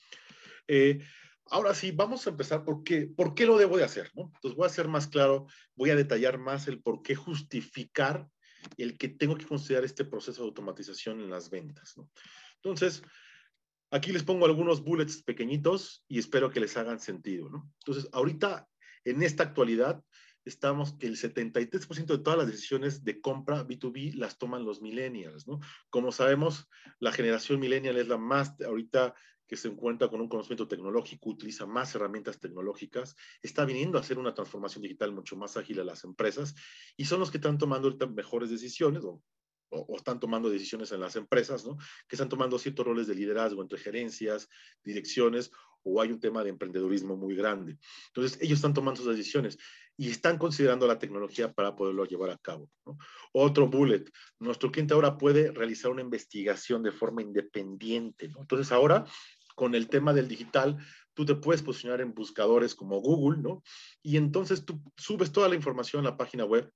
[0.68, 1.00] Eh,
[1.50, 4.32] Ahora sí, vamos a empezar por qué, por qué lo debo de hacer, ¿no?
[4.36, 8.28] Entonces voy a ser más claro, voy a detallar más el por qué justificar
[8.78, 12.10] el que tengo que considerar este proceso de automatización en las ventas, ¿no?
[12.56, 13.04] Entonces,
[13.92, 17.72] aquí les pongo algunos bullets pequeñitos y espero que les hagan sentido, ¿no?
[17.80, 18.68] Entonces, ahorita,
[19.04, 20.04] en esta actualidad,
[20.46, 25.48] estamos que el 73% de todas las decisiones de compra B2B las toman los millennials,
[25.48, 25.60] ¿no?
[25.90, 26.68] Como sabemos,
[27.00, 29.14] la generación millennial es la más ahorita
[29.48, 34.18] que se encuentra con un conocimiento tecnológico, utiliza más herramientas tecnológicas, está viniendo a hacer
[34.18, 36.56] una transformación digital mucho más ágil a las empresas
[36.98, 39.22] y son los que están tomando mejores decisiones o,
[39.70, 41.64] o, están tomando decisiones en las empresas.
[42.08, 44.50] Que están tomando ciertos roles de liderazgo entre gerencias,
[44.84, 45.52] direcciones
[45.86, 47.78] o hay un tema de emprendedurismo muy grande.
[48.08, 49.58] Entonces, ellos están tomando sus decisiones
[49.96, 52.70] y están considerando la tecnología para poderlo llevar a cabo.
[53.32, 54.04] Otro bullet,
[54.40, 58.32] nuestro cliente ahora puede realizar una investigación de forma independiente.
[58.38, 59.06] Entonces ahora,
[59.56, 60.78] con el tema del digital,
[61.14, 63.64] tú te puedes posicionar en buscadores como Google, ¿no?
[64.04, 66.72] Y entonces tú subes toda la información a la página web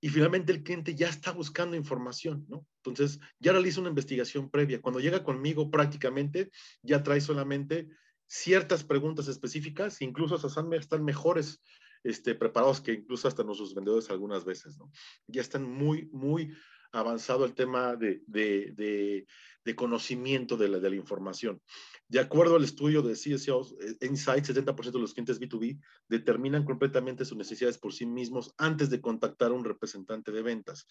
[0.00, 2.66] y finalmente el cliente ya está buscando información, ¿no?
[2.82, 4.80] Entonces ya realiza una investigación previa.
[4.80, 6.50] Cuando llega conmigo prácticamente
[6.82, 7.88] ya trae solamente
[8.26, 11.62] ciertas preguntas específicas, incluso están, están mejores
[12.02, 14.90] este, preparados que incluso hasta nuestros vendedores algunas veces, ¿no?
[15.26, 16.54] Ya están muy, muy
[16.92, 19.26] avanzado el tema de, de, de,
[19.64, 21.60] de conocimiento la, de la, información.
[22.08, 27.24] De acuerdo al estudio de CSO eh, Insight, 70% de los clientes B2B determinan completamente
[27.24, 30.86] sus necesidades por sí mismos antes de contactar a un representante de ventas.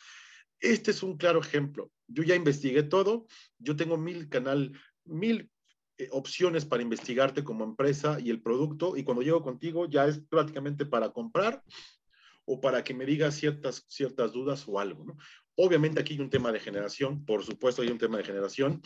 [0.59, 1.91] Este es un claro ejemplo.
[2.07, 4.73] Yo ya investigué todo, yo tengo mil canal,
[5.05, 5.49] mil
[5.97, 10.19] eh, opciones para investigarte como empresa y el producto y cuando llego contigo ya es
[10.19, 11.63] prácticamente para comprar
[12.45, 15.05] o para que me digas ciertas, ciertas dudas o algo.
[15.05, 15.17] ¿no?
[15.61, 18.81] Obviamente aquí hay un tema de generación, por supuesto hay un tema de generación,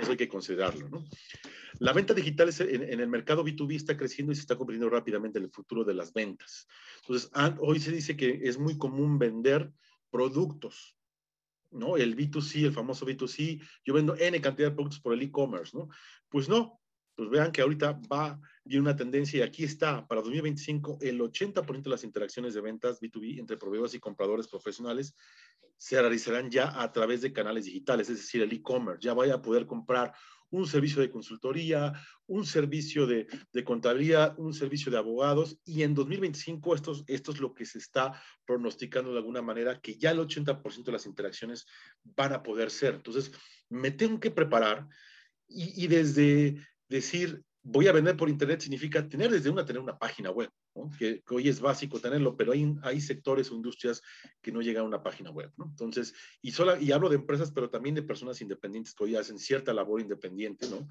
[0.00, 1.04] eso hay que considerarlo.
[1.78, 5.38] La venta digital en, en, el mercado B2B está creciendo y se está convirtiendo rápidamente
[5.38, 6.66] en el futuro de las ventas.
[7.02, 9.70] Entonces, hoy se dice que es muy común vender
[10.10, 10.96] productos,
[11.70, 11.96] ¿no?
[11.96, 15.88] El B2C, el famoso B2C, yo vendo N cantidad de productos por el e-commerce, ¿no?
[16.28, 16.80] Pues no,
[17.16, 21.82] pues vean que ahorita va y una tendencia y aquí está, para 2025, el 80%
[21.82, 25.14] de las interacciones de ventas B2B entre proveedores y compradores profesionales
[25.78, 29.00] se realizarán ya a través de canales digitales, es decir, el e-commerce.
[29.02, 30.12] Ya vaya a poder comprar
[30.50, 31.92] un servicio de consultoría,
[32.26, 37.40] un servicio de, de, contabilidad, un servicio de abogados y en 2025 esto, esto es
[37.40, 41.66] lo que se está pronosticando de alguna manera, que ya el 80% de las interacciones
[42.04, 42.94] van a poder ser.
[42.94, 43.32] Entonces,
[43.68, 44.86] me tengo que preparar
[45.48, 46.56] y, y desde
[46.88, 50.48] decir, voy a vender por Internet significa tener desde una, tener una página web,
[50.98, 54.02] que, hoy es básico tenerlo, pero hay, hay sectores o industrias
[54.40, 55.52] que no llegan a una página web.
[55.58, 59.38] Entonces, y, sola, y hablo de empresas, pero también de personas independientes que hoy hacen
[59.38, 60.88] cierta labor independiente, ¿no?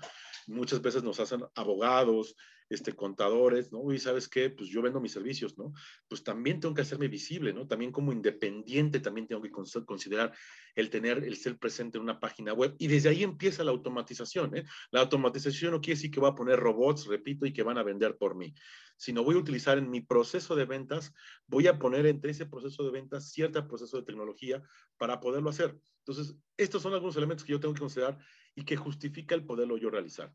[0.47, 2.35] Muchas veces nos hacen abogados,
[2.69, 3.91] este, contadores, ¿no?
[3.93, 5.73] Y sabes qué, pues yo vendo mis servicios, ¿no?
[6.07, 7.67] Pues también tengo que hacerme visible, ¿no?
[7.67, 10.33] También como independiente, también tengo que considerar
[10.75, 12.75] el tener, el ser presente en una página web.
[12.77, 14.65] Y desde ahí empieza la automatización, ¿eh?
[14.91, 17.83] La automatización no quiere decir que voy a poner robots, repito, y que van a
[17.83, 18.53] vender por mí,
[18.97, 21.13] sino voy a utilizar en mi proceso de ventas,
[21.47, 24.61] voy a poner entre ese proceso de ventas cierto proceso de tecnología
[24.97, 25.77] para poderlo hacer.
[25.99, 28.17] Entonces, estos son algunos elementos que yo tengo que considerar
[28.55, 30.33] y que justifica el poderlo yo realizar.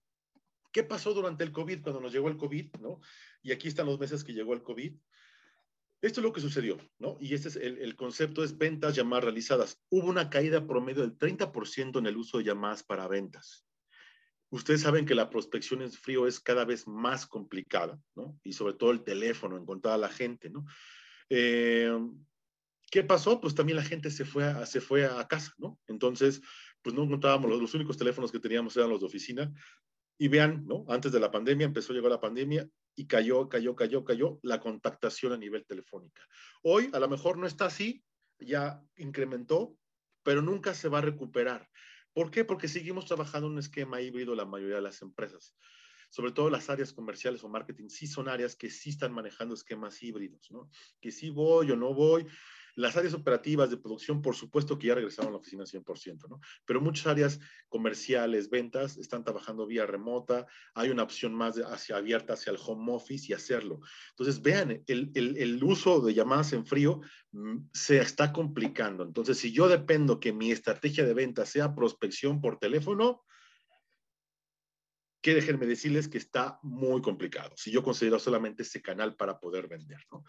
[0.72, 3.00] ¿Qué pasó durante el COVID, cuando nos llegó el COVID, ¿no?
[3.42, 4.94] Y aquí están los meses que llegó el COVID.
[6.02, 7.18] Esto es lo que sucedió, ¿no?
[7.20, 9.82] Y este es el, concepto es ventas llamadas realizadas.
[9.90, 13.66] Hubo una caída promedio del 30% en el uso de llamadas para ventas.
[14.48, 18.38] Ustedes saben que la prospección en frío es cada vez más complicada, ¿no?
[18.42, 20.64] Y sobre todo el teléfono, encontrar a la gente, ¿no?
[21.28, 21.92] Eh,
[22.90, 23.40] ¿Qué pasó?
[23.40, 25.78] Pues también la gente se fue a, se fue a casa, ¿no?
[25.86, 26.40] Entonces,
[26.82, 29.52] pues no encontrábamos, los, los únicos teléfonos que teníamos eran los de oficina,
[30.20, 30.84] y vean, ¿no?
[30.88, 34.60] Antes de la pandemia, empezó a llegar la pandemia y cayó, cayó, cayó, cayó la
[34.60, 36.20] contactación a nivel telefónica.
[36.62, 38.04] Hoy a lo mejor no está así,
[38.38, 39.78] ya incrementó,
[40.22, 41.66] pero nunca se va a recuperar.
[42.12, 42.44] ¿Por qué?
[42.44, 45.56] Porque seguimos trabajando en un esquema híbrido la mayoría de las empresas.
[46.10, 50.02] Sobre todo las áreas comerciales o marketing, sí son áreas que sí están manejando esquemas
[50.02, 50.68] híbridos, ¿no?
[51.00, 52.26] Que sí voy o no voy,
[52.74, 56.40] las áreas operativas de producción, por supuesto que ya regresaron a la oficina 100%, ¿no?
[56.64, 62.34] Pero muchas áreas comerciales, ventas, están trabajando vía remota, hay una opción más hacia abierta
[62.34, 63.80] hacia el home office y hacerlo.
[64.10, 67.00] Entonces, vean, el, el, el uso de llamadas en frío
[67.32, 69.04] mmm, se está complicando.
[69.04, 73.22] Entonces, si yo dependo que mi estrategia de venta sea prospección por teléfono,
[75.22, 79.68] que déjenme decirles que está muy complicado, si yo considero solamente ese canal para poder
[79.68, 80.24] vender, ¿no?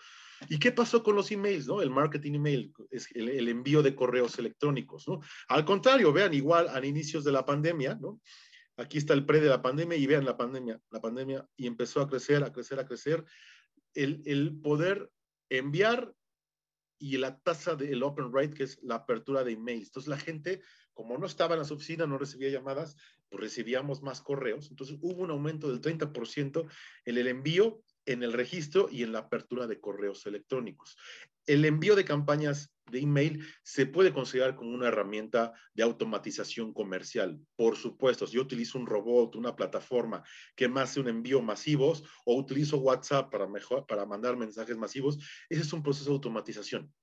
[0.49, 1.81] ¿Y qué pasó con los emails, no?
[1.81, 5.19] El marketing email, es el, el, envío de correos electrónicos, ¿no?
[5.47, 8.19] Al contrario, vean, igual a inicios de la pandemia, ¿no?
[8.77, 12.01] Aquí está el pre de la pandemia y vean la pandemia, la pandemia y empezó
[12.01, 13.23] a crecer, a crecer, a crecer.
[13.93, 15.11] El, el poder
[15.49, 16.13] enviar
[16.97, 19.87] y la tasa del open rate, que es la apertura de emails.
[19.87, 20.61] Entonces la gente,
[20.93, 22.95] como no estaba en las oficinas, no recibía llamadas,
[23.29, 24.69] pues recibíamos más correos.
[24.69, 26.67] Entonces hubo un aumento del 30%
[27.05, 30.97] en el envío, en el registro y en la apertura de correos electrónicos.
[31.47, 37.39] el envío de campañas de email se puede considerar como una herramienta de automatización comercial.
[37.55, 40.23] Por supuesto, si yo utilizo un robot, una plataforma
[40.55, 43.47] que me hace un envío masivos o utilizo WhatsApp para,
[43.87, 45.17] para mandar mensajes masivos,
[45.49, 46.93] ese es un proceso de automatización.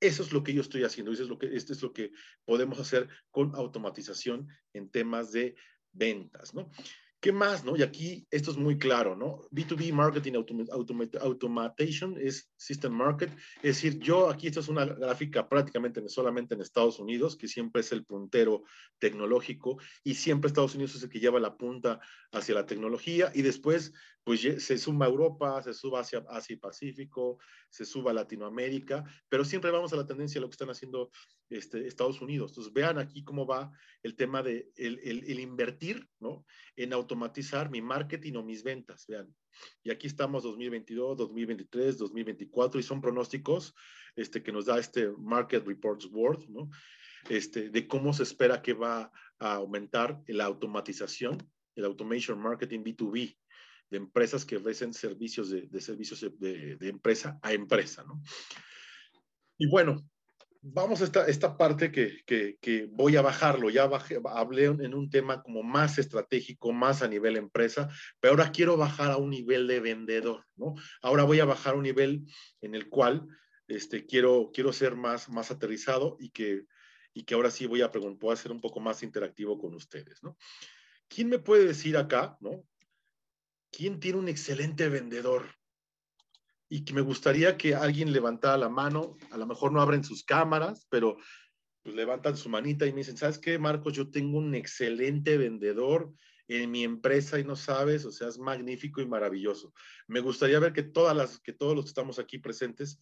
[0.00, 2.12] Eso es lo que yo estoy haciendo, eso es lo que, esto es lo que
[2.44, 5.56] podemos hacer con automatización en temas de
[5.92, 6.70] ventas, ¿no?
[7.24, 7.74] ¿Qué más, no?
[7.74, 9.48] Y aquí esto es muy claro, ¿no?
[9.50, 10.34] B2B Marketing
[11.22, 13.30] Automation es System Market.
[13.62, 17.80] Es decir, yo aquí, esta es una gráfica prácticamente solamente en Estados Unidos, que siempre
[17.80, 18.64] es el puntero
[18.98, 21.98] tecnológico y siempre Estados Unidos es el que lleva la punta
[22.30, 27.38] hacia la tecnología y después pues se suma a Europa, se suba hacia Asia Pacífico,
[27.68, 31.10] se suba Latinoamérica, pero siempre vamos a la tendencia de lo que están haciendo
[31.50, 32.52] este, Estados Unidos.
[32.52, 33.70] Entonces, vean aquí cómo va
[34.02, 36.46] el tema de el, invertir, ¿no?
[36.74, 39.32] En automatizar mi marketing o mis ventas, vean.
[39.82, 43.74] Y aquí estamos 2022, 2023, 2024, y son pronósticos
[44.16, 46.68] este, que nos da este Market Reports Board, ¿no?
[47.28, 51.38] Este, de cómo se espera que va a aumentar la automatización,
[51.76, 53.36] el automation marketing B2B
[53.90, 58.20] de empresas que ofrecen servicios de, servicios de, empresa a empresa, ¿no?
[59.56, 60.04] Y bueno,
[60.66, 63.68] vamos a esta, esta parte que, que, voy a bajarlo.
[63.70, 68.76] Ya hablé en un tema como más estratégico, más a nivel empresa, pero ahora quiero
[68.76, 70.74] bajar a un nivel de vendedor, ¿no?
[71.02, 72.24] Ahora voy a bajar a un nivel
[72.62, 73.26] en el cual
[73.68, 76.62] este, quiero, quiero ser más, más aterrizado y que,
[77.12, 80.22] y que ahora sí voy a preguntar, puedo ser un poco más interactivo con ustedes,
[80.22, 80.36] ¿no?
[81.08, 82.64] ¿Quién me puede decir acá, ¿no?
[83.76, 85.56] ¿quién tiene un excelente vendedor?
[86.74, 90.24] Y que me gustaría que alguien levantara la mano, a lo mejor no abren sus
[90.24, 91.16] cámaras, pero
[91.84, 93.92] pues levantan su manita y me dicen, ¿sabes qué, Marcos?
[93.92, 96.12] Yo tengo un excelente vendedor
[96.48, 99.72] en mi empresa y no sabes, o sea, es magnífico y maravilloso.
[100.08, 102.98] Me gustaría ver que todas las, que todos los que estamos aquí presentes,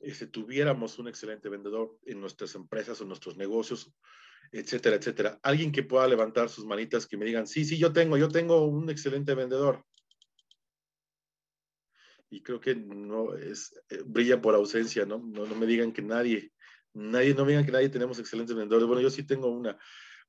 [0.00, 3.92] este, tuviéramos un excelente vendedor en nuestras empresas o nuestros negocios
[4.52, 5.38] etcétera, etcétera.
[5.42, 8.64] Alguien que pueda levantar sus manitas, que me digan, sí, sí, yo tengo, yo tengo
[8.64, 9.84] un excelente vendedor.
[12.30, 15.18] Y creo que no es, eh, brilla por ausencia, ¿no?
[15.18, 15.46] ¿no?
[15.54, 16.52] me digan que nadie,
[16.92, 18.86] nadie, no me digan que nadie tenemos excelentes vendedores.
[18.86, 19.78] Bueno, yo sí tengo una,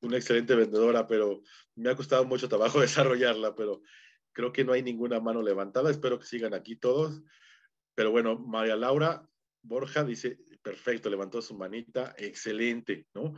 [0.01, 1.41] una excelente vendedora, pero
[1.75, 3.81] me ha costado mucho trabajo desarrollarla, pero
[4.31, 5.89] creo que no hay ninguna mano levantada.
[5.89, 7.23] Espero que sigan aquí todos.
[7.95, 9.27] Pero bueno, María Laura
[9.63, 13.33] Borja dice, perfecto, levantó su manita, excelente, ¿no?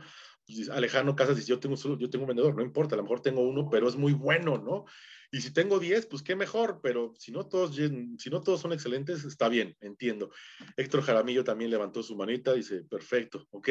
[0.70, 3.42] Alejandro Casas dice, yo tengo, yo tengo un vendedor, no importa, a lo mejor tengo
[3.42, 4.84] uno, pero es muy bueno, ¿no?
[5.32, 8.72] Y si tengo 10, pues qué mejor, pero si no todos, si no todos son
[8.72, 10.30] excelentes, está bien, entiendo.
[10.76, 13.68] Héctor Jaramillo también levantó su manita, dice, perfecto, ok,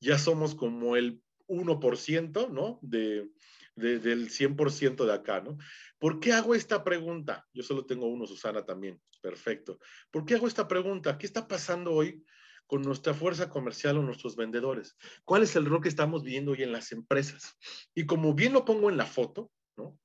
[0.00, 2.78] ya somos como el 1%, ¿no?
[2.82, 3.28] De,
[3.74, 5.58] del 100% de acá, ¿no?
[5.98, 7.46] ¿Por qué hago esta pregunta?
[7.52, 9.78] Yo solo tengo uno, Susana también, perfecto.
[10.10, 11.18] ¿Por qué hago esta pregunta?
[11.18, 12.24] ¿Qué está pasando hoy
[12.66, 14.96] con nuestra fuerza comercial o nuestros vendedores?
[15.24, 17.56] ¿Cuál es el rol que estamos viendo hoy en las empresas?
[17.94, 19.98] Y como bien lo pongo en la foto, ¿no?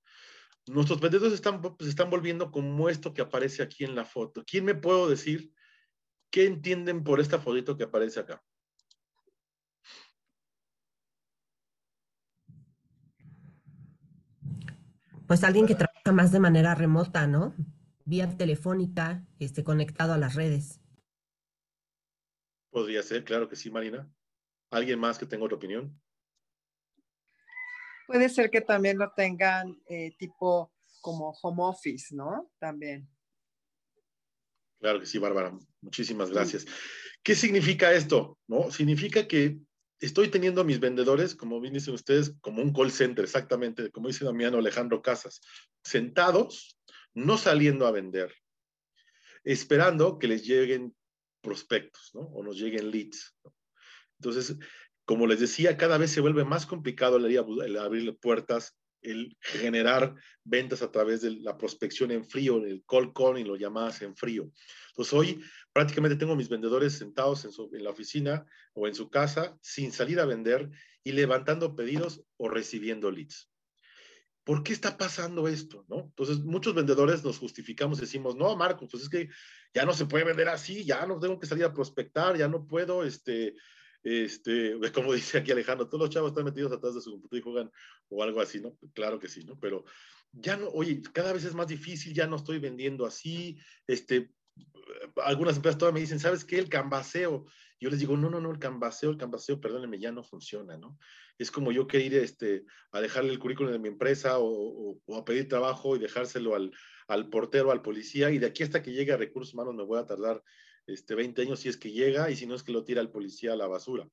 [0.68, 4.44] Nuestros vendedores están, se están volviendo como esto que aparece aquí en la foto.
[4.46, 5.52] ¿Quién me puedo decir
[6.30, 8.44] qué entienden por esta fotito que aparece acá?
[15.32, 17.56] Pues alguien que trabaja más de manera remota, ¿no?
[18.04, 20.81] Vía telefónica, este, conectado a las redes.
[22.72, 24.10] Podría ser, claro que sí, Marina.
[24.72, 26.02] ¿Alguien más que tenga otra opinión?
[28.08, 32.52] Puede ser que también lo tengan eh, tipo como home office, ¿no?
[32.60, 33.08] También.
[34.80, 35.58] Claro que sí, Bárbara.
[35.82, 36.66] Muchísimas gracias.
[37.24, 38.40] ¿Qué significa esto?
[38.48, 38.72] ¿No?
[38.72, 39.60] Significa que
[40.00, 44.08] estoy teniendo a mis vendedores, como bien dicen ustedes, como un call center, exactamente, como
[44.08, 45.42] dice Damiano Alejandro Casas,
[45.84, 46.80] sentados,
[47.14, 48.34] no saliendo a vender,
[49.44, 50.96] esperando que les lleguen
[51.42, 52.22] prospectos, ¿no?
[52.22, 53.36] O nos lleguen leads.
[54.20, 54.56] Entonces,
[55.06, 60.82] como les decía, cada vez se vuelve más complicado el, abrir puertas, el generar ventas
[60.82, 64.52] a través de la prospección en frío, el call calling, lo llamadas en frío.
[64.90, 69.58] Entonces, hoy prácticamente tengo mis vendedores sentados en, en la oficina o en su casa
[69.62, 70.70] sin salir a vender
[71.04, 73.50] y levantando pedidos o recibiendo leads.
[74.44, 75.86] ¿Por qué está pasando esto?
[75.88, 76.00] ¿no?
[76.02, 79.30] Entonces, muchos vendedores nos justificamos y decimos, no, Marco, pues es que
[79.74, 82.66] ya no se puede vender así, ya no tengo que salir a prospectar, ya no
[82.66, 83.56] puedo, este,
[84.04, 87.44] este, como dice aquí Alejandro, todos los chavos están metidos atrás de su computadora y
[87.44, 87.72] juegan
[88.10, 88.78] o algo así, ¿no?
[88.94, 89.60] Claro que sí, ¿no?
[89.60, 89.86] Pero
[90.32, 94.32] ya no, oye, cada vez es más difícil, ya no estoy vendiendo así, este,
[95.24, 96.58] algunas empresas todavía me dicen, ¿sabes qué?
[96.58, 97.46] El cambaseo.
[97.80, 101.00] Yo les digo, no, no, no, el cambaseo, el cambaseo, perdónenme, ya no funciona, ¿no?
[101.40, 105.26] Es como yo que ir este, a dejarle el currículum de mi empresa o, a
[105.26, 106.72] pedir trabajo y dejárselo al,
[107.08, 110.00] al, portero, al policía, y de aquí hasta que llegue a recursos humanos me voy
[110.00, 110.44] a tardar
[110.86, 113.10] este, 20 años si es que llega y si no es que lo tira el
[113.10, 114.08] policía a la basura.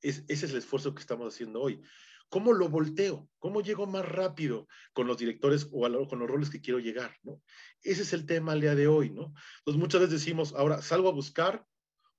[0.00, 1.80] Es, ese es el esfuerzo que estamos haciendo hoy.
[2.28, 3.28] ¿Cómo lo volteo?
[3.38, 7.16] ¿Cómo llego más rápido con los directores o con los roles que quiero llegar?
[7.22, 7.40] ¿no?
[7.82, 9.10] Ese es el tema al día de hoy.
[9.10, 9.32] ¿no?
[9.58, 11.64] Entonces muchas veces decimos, ahora salgo a buscar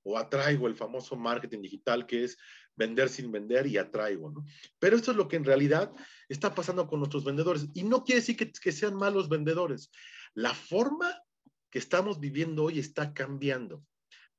[0.02, 2.38] o atraigo el famoso marketing digital que es
[2.74, 4.44] vender sin vender y atraigo, ¿no?
[4.78, 5.92] Pero esto es lo que en realidad
[6.28, 7.68] está pasando con nuestros vendedores.
[7.74, 9.90] Y no quiere decir que, que sean malos vendedores.
[10.32, 11.22] La forma
[11.70, 13.84] que estamos viviendo hoy está cambiando.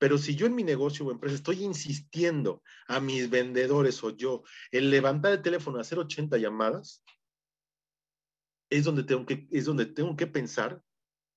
[0.02, 4.42] Pero si yo en mi negocio o empresa estoy insistiendo a mis vendedores o yo
[4.72, 7.04] en levantar el teléfono a hacer 80 llamadas,
[8.72, 10.82] es donde tengo que, es donde tengo que pensar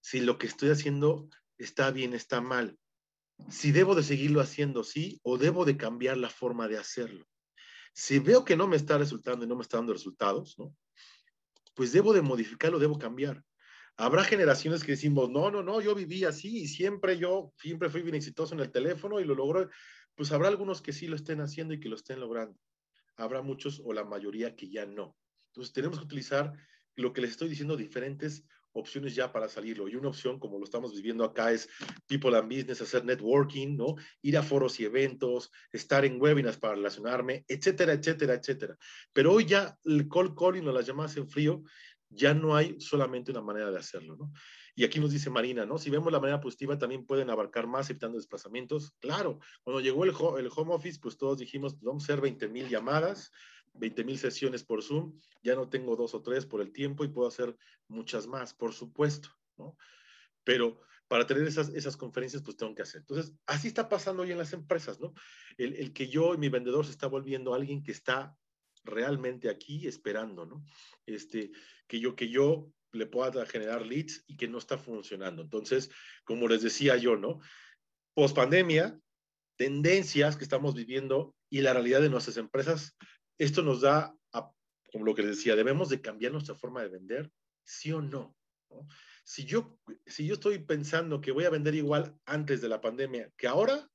[0.01, 2.79] si lo que estoy haciendo está bien, está mal.
[3.51, 7.27] Si debo de seguirlo haciendo así o debo de cambiar la forma de hacerlo.
[7.93, 10.57] Si veo que no me está resultando y no me está dando resultados,
[11.75, 13.45] pues debo de modificarlo, debo cambiar.
[13.97, 18.03] Habrá generaciones que decimos, no, no, no, yo viví así y siempre yo, siempre fui
[18.03, 19.69] bien exitoso en el teléfono y lo logró.
[20.17, 22.59] Pues habrá algunos que sí lo estén haciendo y que lo estén logrando.
[23.17, 25.17] Habrá muchos o la mayoría que ya no.
[25.49, 26.53] Entonces tenemos que utilizar
[26.97, 29.89] lo que les estoy diciendo, diferentes opciones ya para salirlo.
[29.89, 31.69] Y una opción, como lo estamos viviendo acá, es
[32.07, 33.95] People and Business, hacer networking, ¿no?
[34.23, 38.77] Ir a foros y eventos, estar en webinars para relacionarme, etcétera, etcétera, etcétera.
[39.13, 41.63] Pero hoy ya el call calling o las llamadas en frío
[42.15, 44.33] ya no hay solamente una manera de hacerlo, ¿no?
[44.77, 45.79] Y aquí nos dice Marina, ¿no?
[45.79, 48.93] Si vemos la manera positiva, también pueden abarcar más evitando desplazamientos.
[48.99, 52.69] Claro, cuando llegó el, home office, pues todos dijimos, pues vamos a hacer 20 mil
[52.69, 53.31] llamadas,
[53.75, 57.09] 20 mil sesiones por Zoom, ya no tengo dos o tres por el tiempo y
[57.09, 59.77] puedo hacer muchas más, por supuesto, ¿no?
[60.43, 63.03] Pero para tener esas, esas conferencias, pues tengo que hacer.
[63.03, 65.15] Entonces, así está pasando hoy en las empresas, ¿no?
[65.57, 68.37] El, el que yo y mi vendedor se está volviendo alguien que está
[68.85, 70.65] realmente aquí esperando, ¿no?
[71.07, 71.51] Este,
[71.87, 75.43] que yo, que yo le pueda generar leads y que no está funcionando.
[75.43, 75.91] Entonces,
[76.25, 77.41] como les decía yo, ¿no?
[78.15, 78.99] Post pandemia,
[79.57, 82.97] tendencias que estamos viviendo y la realidad de nuestras empresas,
[83.39, 84.15] esto nos da,
[84.93, 87.33] como lo que les decía, debemos de cambiar nuestra forma de vender,
[87.65, 88.37] sí o no.
[89.25, 93.33] Si, yo, si yo estoy pensando que voy a vender igual antes de la pandemia
[93.37, 93.89] que ahora,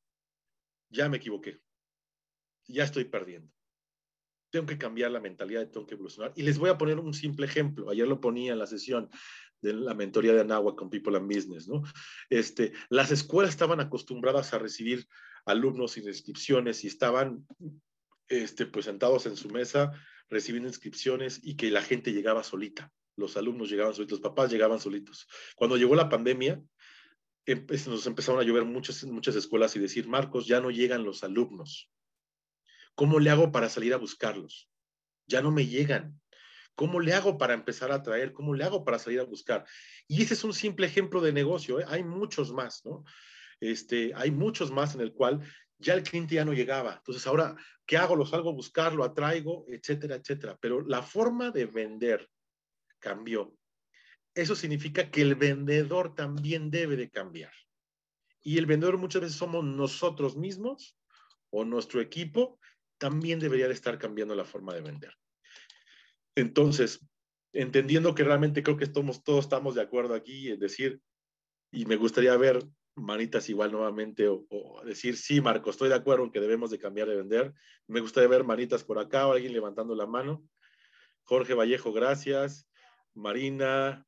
[0.89, 1.61] ya me equivoqué.
[2.67, 3.58] Ya estoy perdiendo
[4.49, 6.33] tengo que cambiar la mentalidad, tengo que evolucionar.
[6.35, 7.89] Y les voy a poner un simple ejemplo.
[7.89, 9.09] Ayer lo ponía en la sesión
[9.61, 11.83] de la mentoría de Anáhuac con People and Business, ¿no?
[12.29, 15.07] Este, las escuelas estaban acostumbradas a recibir
[15.45, 17.45] alumnos sin inscripciones y estaban
[18.27, 19.91] este, pues sentados en su mesa
[20.29, 22.91] recibiendo inscripciones y que la gente llegaba solita.
[23.15, 25.27] Los alumnos llegaban solitos, los papás llegaban solitos.
[25.55, 26.63] Cuando llegó la pandemia,
[27.87, 31.89] nos empezaron a llover muchas, muchas escuelas y decir, Marcos, ya no llegan los alumnos
[32.99, 34.69] ¿Cómo le hago para salir a buscarlos?
[35.25, 36.19] Ya no me llegan.
[36.75, 38.33] ¿Cómo le hago para empezar a traer?
[38.33, 39.65] ¿Cómo le hago para salir a buscar?
[40.05, 41.79] Y ese es un simple ejemplo de negocio.
[41.79, 41.85] ¿eh?
[41.87, 43.05] Hay muchos más, ¿no?
[43.61, 45.39] Este, hay muchos más en el cual
[45.77, 46.95] ya el cliente ya no llegaba.
[46.95, 48.17] Entonces, ahora, ¿qué hago?
[48.17, 50.57] Lo salgo a buscar, lo atraigo, etcétera, etcétera.
[50.59, 52.29] Pero la forma de vender
[52.99, 53.55] cambió.
[54.35, 57.53] Eso significa que el vendedor también debe de cambiar.
[58.41, 60.97] Y el vendedor muchas veces somos nosotros mismos
[61.49, 62.58] o nuestro equipo
[62.99, 65.13] también debería de estar cambiando la forma de vender.
[66.35, 66.99] Entonces,
[67.53, 71.01] entendiendo que realmente creo que todos, todos estamos de acuerdo aquí, es decir,
[71.71, 72.63] y me gustaría ver
[72.95, 77.07] manitas igual nuevamente o, decir, sí, Marco, estoy de acuerdo en que debemos de cambiar
[77.07, 77.53] de vender.
[77.87, 80.43] Me gustaría ver manitas por acá o alguien levantando la mano.
[81.23, 82.67] Jorge Vallejo, gracias.
[83.13, 84.05] Marina,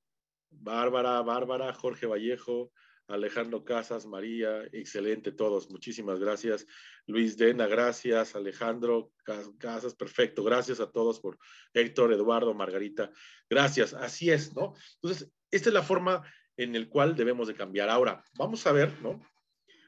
[0.50, 2.72] Bárbara, Bárbara, Jorge Vallejo,
[3.08, 6.66] Alejandro Casas, María, excelente todos, muchísimas gracias.
[7.08, 8.36] Luis Dena, gracias.
[8.36, 9.12] Alejandro
[9.58, 10.44] Casas, perfecto.
[10.44, 11.38] Gracias a todos por
[11.74, 13.12] Héctor, Eduardo, Margarita.
[13.50, 14.74] Gracias, así es, ¿no?
[14.96, 16.24] Entonces, esta es la forma
[16.58, 17.90] en la cual debemos de cambiar.
[17.90, 19.22] Ahora, vamos a ver, ¿no?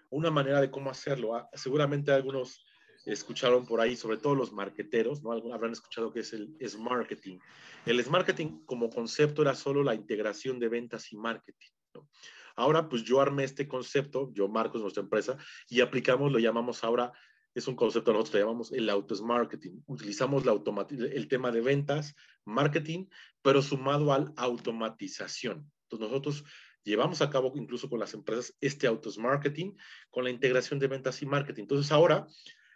[0.10, 1.36] Una manera de cómo hacerlo.
[1.36, 2.65] Ah, seguramente algunos
[3.06, 5.32] escucharon por ahí, sobre todo los marqueteros, ¿no?
[5.54, 7.39] Habrán escuchado que es el es marketing.
[7.86, 12.10] El es marketing como concepto era solo la integración de ventas y marketing, ¿no?
[12.55, 15.37] Ahora, pues yo armé este concepto, yo Marcos, nuestra empresa,
[15.69, 17.11] y aplicamos, lo llamamos ahora,
[17.55, 19.81] es un concepto, nosotros lo llamamos el auto marketing.
[19.85, 20.54] Utilizamos la
[20.89, 23.06] el tema de ventas, marketing,
[23.41, 25.71] pero sumado al automatización.
[25.83, 26.43] Entonces nosotros
[26.83, 29.73] llevamos a cabo incluso con las empresas este autos marketing
[30.10, 31.63] con la integración de ventas y marketing.
[31.63, 32.27] Entonces ahora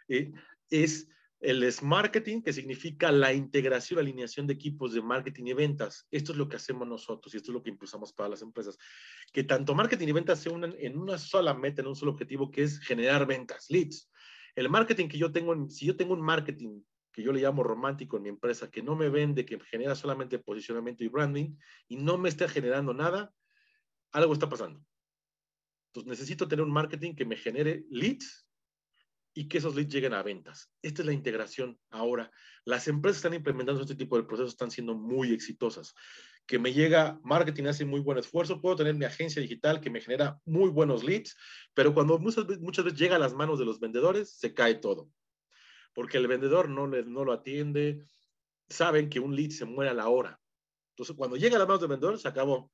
[0.07, 0.31] eh,
[0.69, 1.09] es
[1.39, 6.07] el es marketing, que significa la integración, alineación de equipos de marketing y ventas.
[6.09, 8.77] Esto es lo que hacemos nosotros y esto es lo que impulsamos para las empresas.
[9.31, 12.49] Que tanto marketing y ventas se unan en una sola meta, en un solo objetivo,
[12.49, 14.09] que es generar ventas, leads.
[14.55, 16.81] El marketing que yo tengo, si yo tengo un marketing
[17.11, 20.39] que yo le llamo romántico en mi empresa, que no me vende, que genera solamente
[20.39, 21.55] posicionamiento y branding
[21.87, 23.33] y no me está generando nada,
[24.11, 24.83] algo está pasando.
[25.89, 28.46] Entonces necesito tener un marketing que me genere leads
[29.37, 30.71] y que esos leads lleguen a ventas.
[30.81, 32.31] Esta es la integración ahora.
[32.65, 35.93] Las empresas están implementando este tipo de procesos, están siendo muy exitosas.
[36.47, 40.01] Que me llega marketing, hace muy buen esfuerzo, puedo tener mi agencia digital que me
[40.01, 41.37] genera muy buenos leads,
[41.75, 45.07] pero cuando muchas, muchas veces llega a las manos de los vendedores, se cae todo.
[45.93, 48.07] Porque el vendedor no, le, no lo atiende,
[48.67, 50.41] saben que un lead se muere a la hora.
[50.95, 52.71] Entonces, cuando llega a las manos del vendedor, se acabó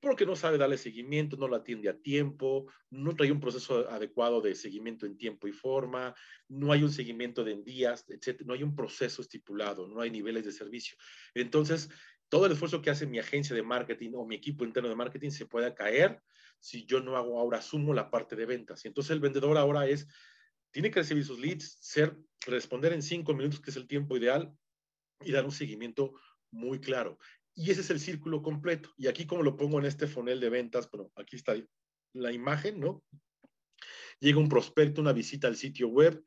[0.00, 4.40] porque no sabe darle seguimiento, no lo atiende a tiempo, no trae un proceso adecuado
[4.40, 6.14] de seguimiento en tiempo y forma,
[6.48, 8.42] no hay un seguimiento de en días, etc.
[8.44, 10.96] No hay un proceso estipulado, no hay niveles de servicio.
[11.34, 11.90] Entonces,
[12.28, 15.30] todo el esfuerzo que hace mi agencia de marketing o mi equipo interno de marketing
[15.30, 16.22] se puede caer
[16.60, 18.84] si yo no hago ahora, asumo la parte de ventas.
[18.84, 20.06] Y entonces el vendedor ahora es,
[20.70, 24.52] tiene que recibir sus leads, ser, responder en cinco minutos, que es el tiempo ideal,
[25.20, 26.14] y dar un seguimiento
[26.50, 27.18] muy claro.
[27.58, 28.90] Y ese es el círculo completo.
[28.96, 31.56] Y aquí como lo pongo en este funnel de ventas, pero aquí está
[32.14, 33.02] la imagen, ¿no?
[34.20, 36.22] Llega un prospecto, una visita al sitio web,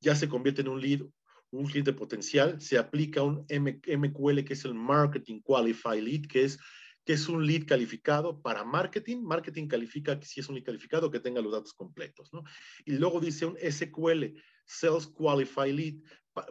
[0.00, 1.02] ya se convierte en un lead,
[1.50, 6.58] un cliente potencial, se aplica un MQL que es el Marketing Qualified Lead, que es,
[7.04, 9.18] que es un lead calificado para marketing.
[9.18, 12.42] Marketing califica si es un lead calificado que tenga los datos completos, ¿no?
[12.86, 14.34] Y luego dice un SQL,
[14.72, 15.94] Sales Qualified Lead,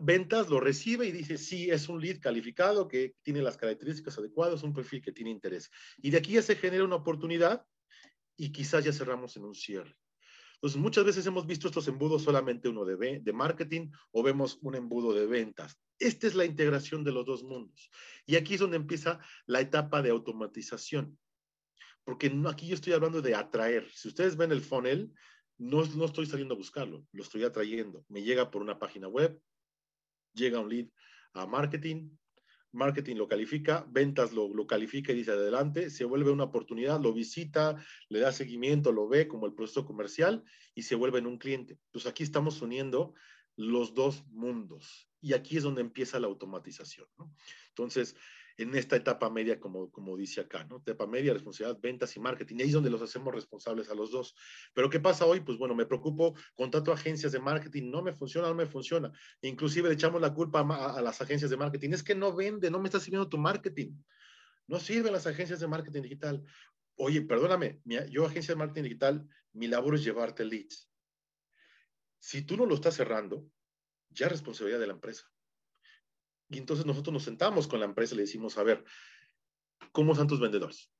[0.01, 4.61] ventas lo recibe y dice, sí, es un lead calificado que tiene las características adecuadas,
[4.63, 5.71] un perfil que tiene interés.
[5.97, 7.65] Y de aquí ya se genera una oportunidad
[8.35, 9.95] y quizás ya cerramos en un cierre.
[10.55, 14.75] Entonces, muchas veces hemos visto estos embudos solamente uno de, de marketing o vemos un
[14.75, 15.79] embudo de ventas.
[15.97, 17.89] Esta es la integración de los dos mundos.
[18.25, 21.17] Y aquí es donde empieza la etapa de automatización.
[22.03, 23.89] Porque aquí yo estoy hablando de atraer.
[23.93, 25.13] Si ustedes ven el funnel,
[25.59, 28.03] no, no estoy saliendo a buscarlo, lo estoy atrayendo.
[28.07, 29.39] Me llega por una página web,
[30.33, 30.87] llega un lead
[31.33, 32.09] a marketing,
[32.71, 37.13] marketing lo califica, ventas lo, lo, califica y dice adelante, se vuelve una oportunidad, lo
[37.13, 37.75] visita,
[38.07, 40.43] le da seguimiento, lo ve como el proceso comercial
[40.75, 41.77] y se vuelve en un cliente.
[41.87, 43.13] Entonces aquí estamos uniendo
[43.57, 47.07] los dos mundos y aquí es donde empieza la automatización.
[47.69, 48.15] Entonces,
[48.59, 50.77] en esta etapa media, como, como dice acá, ¿no?
[50.77, 52.57] Etapa media, responsabilidad, ventas y marketing.
[52.57, 54.35] Y ahí es donde los hacemos responsables a los dos.
[54.73, 55.39] Pero ¿qué pasa hoy?
[55.39, 59.11] Pues bueno, me preocupo, contrato agencias de marketing, no me funciona, no me funciona.
[59.41, 61.91] Inclusive le echamos la culpa a, las agencias de marketing.
[61.91, 63.93] Es que no vende, no me está sirviendo tu marketing.
[64.67, 66.43] No sirven las agencias de marketing digital.
[66.95, 70.91] Oye, perdóname, yo agencia de marketing digital, mi labor es llevarte leads.
[72.17, 73.49] Si tú no lo estás cerrando,
[74.09, 75.23] ya es responsabilidad de la empresa.
[76.49, 78.83] Y entonces nosotros nos sentamos con la empresa y le decimos, a ver,
[79.91, 80.91] ¿cómo son tus vendedores?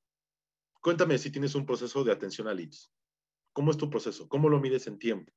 [0.82, 2.92] Cuéntame si tienes un proceso de atención a leads.
[3.54, 4.30] ¿Cómo es tu proceso?
[4.30, 5.34] ¿Cómo lo mides en tiempo?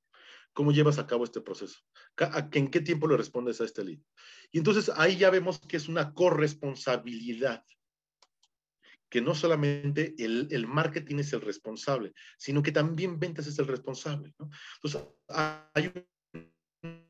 [0.53, 1.81] ¿Cómo llevas a cabo este proceso?
[2.53, 4.01] ¿En qué tiempo le respondes a este lead?
[4.51, 7.65] Y entonces ahí ya vemos que es una corresponsabilidad,
[9.09, 13.67] que no solamente el, el marketing es el responsable, sino que también ventas es el
[13.67, 14.35] responsable.
[14.77, 15.93] Entonces hay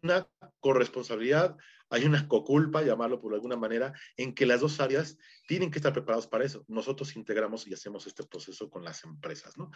[0.03, 0.29] una
[0.63, 1.57] corresponsabilidad,
[1.91, 5.93] hay una coculpa, llamarlo por alguna manera, en que las dos áreas tienen que estar
[5.93, 6.65] preparados para eso.
[6.69, 9.71] Nosotros integramos y hacemos este proceso con las empresas, ¿no?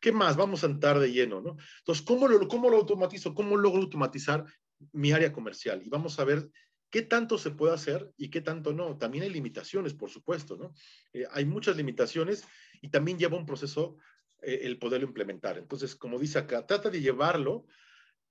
[0.00, 0.36] ¿Qué más?
[0.36, 1.56] Vamos a entrar de lleno, ¿no?
[1.80, 3.34] Entonces, ¿cómo lo, cómo lo automatizo?
[3.34, 4.46] ¿Cómo logro automatizar
[4.92, 5.82] mi área comercial?
[5.84, 6.48] Y vamos a ver
[6.88, 8.96] qué tanto se puede hacer y qué tanto no.
[8.96, 10.72] También hay limitaciones, por supuesto, ¿no?
[11.12, 12.44] Eh, hay muchas limitaciones
[12.80, 13.98] y también lleva un proceso
[14.40, 15.58] eh, el poderlo implementar.
[15.58, 17.66] Entonces, como dice acá, trata de llevarlo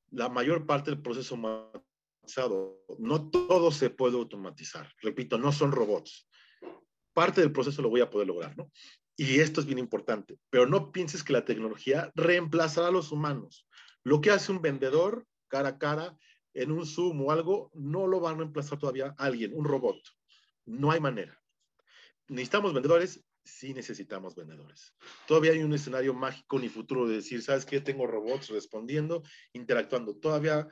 [0.09, 1.37] la mayor parte del proceso
[2.27, 2.83] automatizado.
[2.99, 4.91] No todo se puede automatizar.
[5.01, 6.27] Repito, no son robots.
[7.13, 8.71] Parte del proceso lo voy a poder lograr, ¿no?
[9.15, 13.67] Y esto es bien importante, pero no pienses que la tecnología reemplazará a los humanos.
[14.03, 16.15] Lo que hace un vendedor cara a cara
[16.53, 19.97] en un Zoom o algo, no lo va a reemplazar todavía alguien, un robot.
[20.65, 21.39] No hay manera.
[22.27, 24.93] Necesitamos vendedores sí necesitamos vendedores.
[25.25, 27.79] Todavía hay un escenario mágico ni futuro de decir, ¿sabes qué?
[27.79, 29.23] Tengo robots respondiendo,
[29.53, 30.15] interactuando.
[30.17, 30.67] Todavía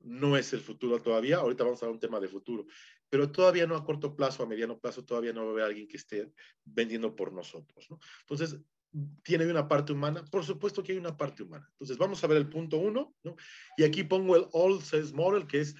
[0.00, 1.38] no es el futuro todavía.
[1.38, 2.66] Ahorita vamos a hablar un tema de futuro.
[3.10, 5.88] Pero todavía no a corto plazo, a mediano plazo, todavía no va a haber alguien
[5.88, 6.32] que esté
[6.64, 7.86] vendiendo por nosotros.
[7.90, 7.98] ¿no?
[8.20, 8.60] Entonces,
[9.22, 10.24] ¿tiene una parte humana?
[10.30, 11.66] Por supuesto que hay una parte humana.
[11.72, 13.14] Entonces, vamos a ver el punto uno.
[13.24, 13.36] ¿no?
[13.76, 15.74] Y aquí pongo el All Sales Model, que es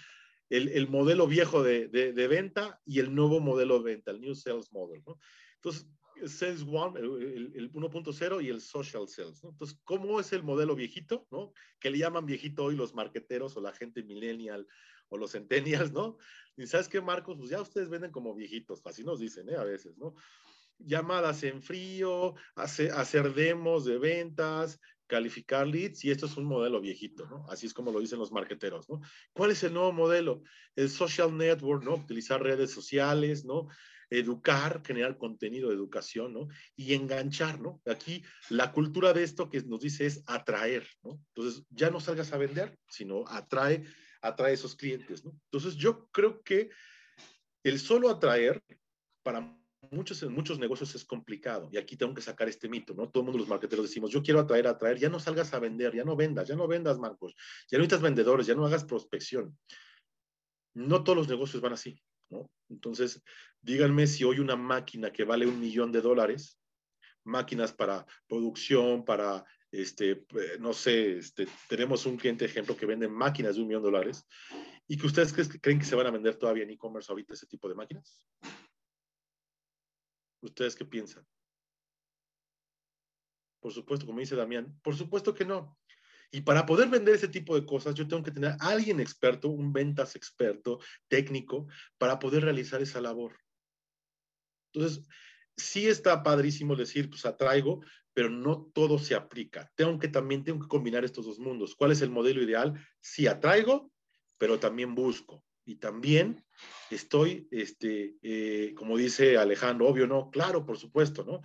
[0.49, 4.21] el, el modelo viejo de, de, de, venta y el nuevo modelo de venta, el
[4.21, 5.03] New Sales Model.
[5.07, 5.19] ¿no?
[5.57, 5.87] Entonces,
[6.27, 9.43] Sales One, el, el 1.0 y el Social Sales.
[9.45, 9.51] ¿no?
[9.51, 11.27] Entonces, ¿cómo es el modelo viejito?
[11.31, 11.53] ¿no?
[11.79, 14.67] Que le llaman viejito hoy los marqueteros o la gente millennial
[15.09, 16.19] o los centennials, ¿no?
[16.67, 19.57] Sabes qué, Marcos, pues ya ustedes venden como viejitos, así nos dicen, ¿eh?
[19.57, 20.15] A veces, ¿no?
[20.79, 27.27] Llamadas en frío, hacer demos de ventas, calificar leads, y esto es un modelo viejito,
[27.27, 27.47] ¿no?
[27.49, 29.01] Así es como lo dicen los marqueteros, ¿no?
[29.33, 30.43] ¿Cuál es el nuevo modelo?
[30.77, 31.95] El social network, ¿no?
[31.95, 33.69] Utilizar redes sociales, ¿no?
[34.11, 36.49] Educar, generar contenido de educación, ¿no?
[36.77, 37.81] Y enganchar, ¿no?
[37.87, 41.21] Aquí la cultura de esto que nos dice es atraer, ¿no?
[41.35, 43.85] Entonces, ya no salgas a vender, sino atrae,
[44.23, 45.33] atrae esos clientes, ¿no?
[45.51, 46.71] Entonces, yo creo que
[47.65, 48.63] el solo atraer
[49.23, 49.59] para
[49.91, 51.69] muchos, muchos negocios es complicado.
[51.73, 53.11] Y aquí tengo que sacar este mito, ¿no?
[53.11, 55.95] Todo el mundo, los marqueteros, decimos, yo quiero atraer, atraer, ya no salgas a vender,
[55.95, 57.35] ya no vendas, ya no vendas, Marcos,
[57.71, 59.57] ya no necesitas vendedores, ya no hagas prospección.
[60.75, 62.01] No todos los negocios van así,
[62.69, 63.23] Entonces,
[63.61, 66.61] díganme si hoy una máquina que vale un millón de dólares,
[67.25, 73.09] máquinas para producción, para, este, eh, no sé, este, tenemos un cliente ejemplo que vende
[73.09, 74.27] máquinas de un millón de dólares
[74.87, 77.69] y que ustedes creen que se van a vender todavía en e-commerce ahorita ese tipo
[77.69, 78.25] de máquinas.
[80.41, 81.27] ¿Ustedes qué piensan?
[83.61, 85.77] Por supuesto, como dice Damián, por supuesto que no.
[86.31, 89.49] Y para poder vender ese tipo de cosas, yo tengo que tener a alguien experto,
[89.49, 91.67] un ventas experto, técnico,
[91.97, 93.39] para poder realizar esa labor.
[94.73, 95.09] Entonces,
[95.57, 97.81] sí está padrísimo decir, pues atraigo,
[98.13, 99.71] pero no todo se aplica.
[99.75, 101.75] Tengo que también tengo que combinar estos dos mundos.
[101.75, 102.75] ¿Cuál es el modelo ideal?
[103.01, 103.91] Sí atraigo,
[104.37, 106.43] pero también busco y también
[106.91, 111.43] estoy, este, eh, como dice Alejandro, obvio, no, claro, por supuesto, ¿no?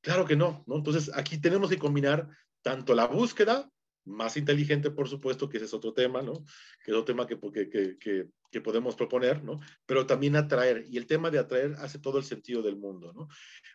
[0.00, 0.76] Claro que no, ¿no?
[0.76, 2.28] Entonces aquí tenemos que combinar
[2.62, 3.70] tanto la búsqueda,
[4.08, 6.44] más inteligente, por supuesto, que ese es otro tema, ¿no?
[6.84, 9.60] Que es otro tema que, que, que, que, podemos proponer, ¿no?
[9.86, 13.28] Pero también atraer, y el tema de atraer hace todo el sentido del mundo, ¿no?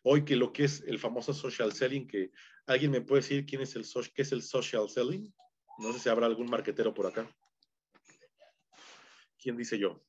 [0.03, 2.31] Hoy que lo que es el famoso social selling, que
[2.67, 5.34] alguien me puede decir quién es el, qué es el social selling,
[5.79, 7.29] no sé si habrá algún marquetero por acá.
[9.43, 10.01] ¿quién dice yo?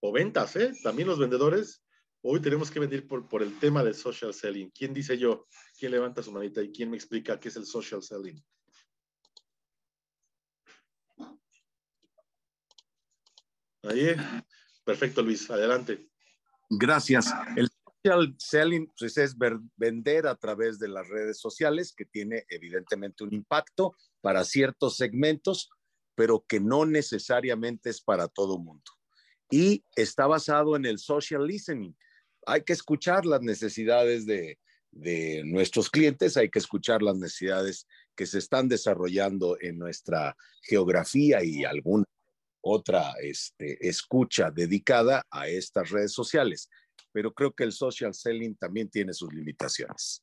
[0.00, 0.72] O ventas, ¿eh?
[0.84, 1.84] También los vendedores,
[2.22, 4.70] hoy tenemos que vender por, por el tema de social selling.
[4.70, 5.46] ¿Quién dice yo?
[5.78, 8.40] ¿Quién levanta su manita y quién me explica qué es el social selling?
[13.82, 14.14] Ahí,
[14.84, 16.08] perfecto Luis, adelante.
[16.70, 17.32] Gracias.
[17.56, 17.68] El
[18.02, 19.36] social selling pues, es
[19.76, 25.70] vender a través de las redes sociales, que tiene evidentemente un impacto para ciertos segmentos,
[26.14, 28.90] pero que no necesariamente es para todo mundo.
[29.50, 31.94] Y está basado en el social listening.
[32.46, 34.58] Hay que escuchar las necesidades de,
[35.44, 41.64] nuestros clientes, hay que escuchar las necesidades que se están desarrollando en nuestra geografía y
[41.64, 42.04] alguna
[42.62, 46.68] otra este, escucha dedicada a estas redes sociales.
[47.12, 50.22] Pero creo que el social selling también tiene sus limitaciones.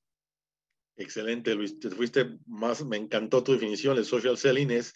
[0.97, 1.79] Excelente, Luis.
[1.79, 3.97] Te fuiste más, me encantó tu definición.
[3.97, 4.93] El social selling es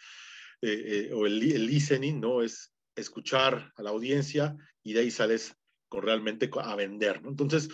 [0.62, 2.42] eh, eh, o el, listening, ¿no?
[2.42, 5.56] Es escuchar a la audiencia y de ahí sales
[5.88, 7.30] con realmente a vender, ¿no?
[7.30, 7.70] Entonces,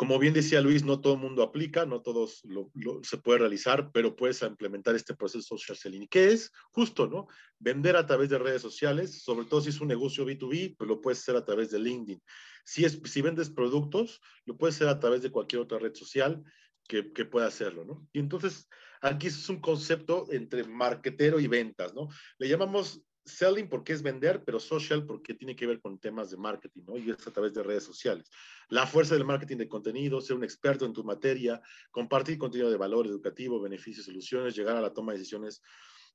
[0.00, 2.70] como bien decía Luis, no todo el mundo aplica, no todos lo,
[3.02, 7.28] se puede realizar, pero puedes implementar este proceso social selling, que es justo, ¿no?
[7.58, 11.02] Vender a través de redes sociales, sobre todo si es un negocio B2B, pues lo
[11.02, 12.22] puedes hacer a través de LinkedIn.
[12.64, 16.42] Si, es, si vendes productos, lo puedes hacer a través de cualquier otra red social
[16.88, 18.08] que, que pueda hacerlo, ¿no?
[18.14, 18.70] Y entonces,
[19.02, 22.08] Aquí es un concepto entre marketero y ventas, ¿no?
[22.38, 26.36] Le llamamos selling porque es vender, pero social porque tiene que ver con temas de
[26.36, 26.96] marketing, ¿no?
[26.96, 28.30] Y es a través de redes sociales.
[28.68, 31.60] La fuerza del marketing de contenido, ser un experto en tu materia,
[31.90, 35.62] compartir contenido de valor educativo, beneficios, soluciones, llegar a la toma de decisiones,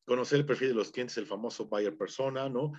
[0.06, 2.74] conocer el perfil de los clientes, el famoso buyer persona, ¿no?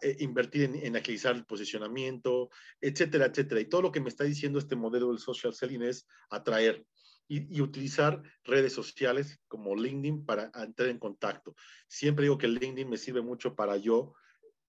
[0.00, 2.48] Eh, invertir en, en, agilizar el posicionamiento,
[2.80, 3.60] etcétera, etcétera.
[3.60, 6.86] Y todo lo que me está diciendo este modelo del social selling es atraer,
[7.28, 11.54] y, utilizar redes sociales como LinkedIn para entrar en contacto.
[11.88, 14.14] Siempre digo que LinkedIn me sirve mucho para yo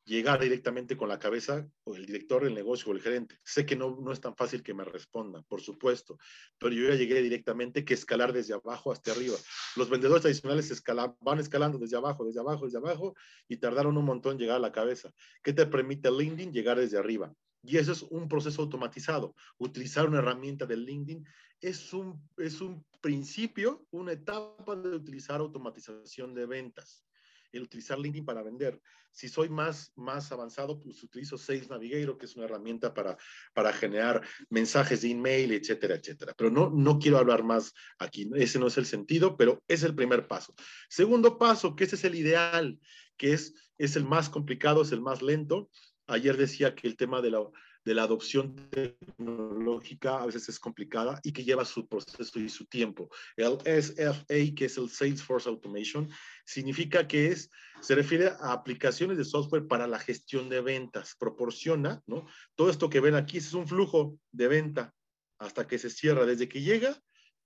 [0.06, 3.40] llegar directamente con la cabeza o el director del negocio o el gerente.
[3.44, 6.18] Sé que no, no es tan fácil que me respondan, por supuesto,
[6.60, 9.36] pero yo ya llegué directamente que escalar desde abajo hasta arriba.
[9.76, 10.84] Los vendedores tradicionales
[11.20, 13.16] van escalando desde abajo, desde abajo, desde abajo
[13.48, 15.12] y tardaron un montón en llegar a la cabeza.
[15.44, 16.54] ¿Qué te permite LinkedIn?
[16.54, 17.34] Llegar desde arriba.
[17.66, 19.36] Y eso es un proceso automatizado.
[19.58, 21.26] Utilizar una herramienta de LinkedIn
[21.62, 27.04] es un, es un principio, una etapa de utilizar automatización de ventas.
[27.52, 28.82] El utilizar LinkedIn para vender.
[29.12, 33.18] Si soy más, más avanzado, pues utilizo Sales Navigator, que es una herramienta para,
[33.54, 36.34] para generar mensajes de email, etcétera, etcétera.
[36.38, 38.30] Pero no, no quiero hablar más aquí.
[38.36, 40.54] Ese no es el sentido, pero es el primer paso.
[40.90, 42.78] Segundo paso, que ese es el ideal,
[43.16, 45.70] que es, es el más complicado, es el más lento.
[46.08, 47.40] Ayer decía que el tema de la,
[47.84, 52.66] de la adopción tecnológica a veces es complicada y que lleva su proceso y su
[52.66, 53.10] tiempo.
[53.36, 56.10] El SFA, que es el Salesforce Automation,
[56.46, 57.50] significa que es,
[57.82, 61.16] se refiere a aplicaciones de software para la gestión de ventas.
[61.18, 62.28] Proporciona, ¿no?
[62.56, 64.94] Todo esto que ven aquí es un flujo de venta
[65.40, 67.00] hasta que se cierra, desde que llega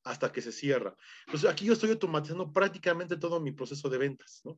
[0.03, 0.95] hasta que se cierra.
[1.28, 4.57] Entonces, aquí yo estoy automatizando prácticamente todo mi proceso de ventas, ¿no?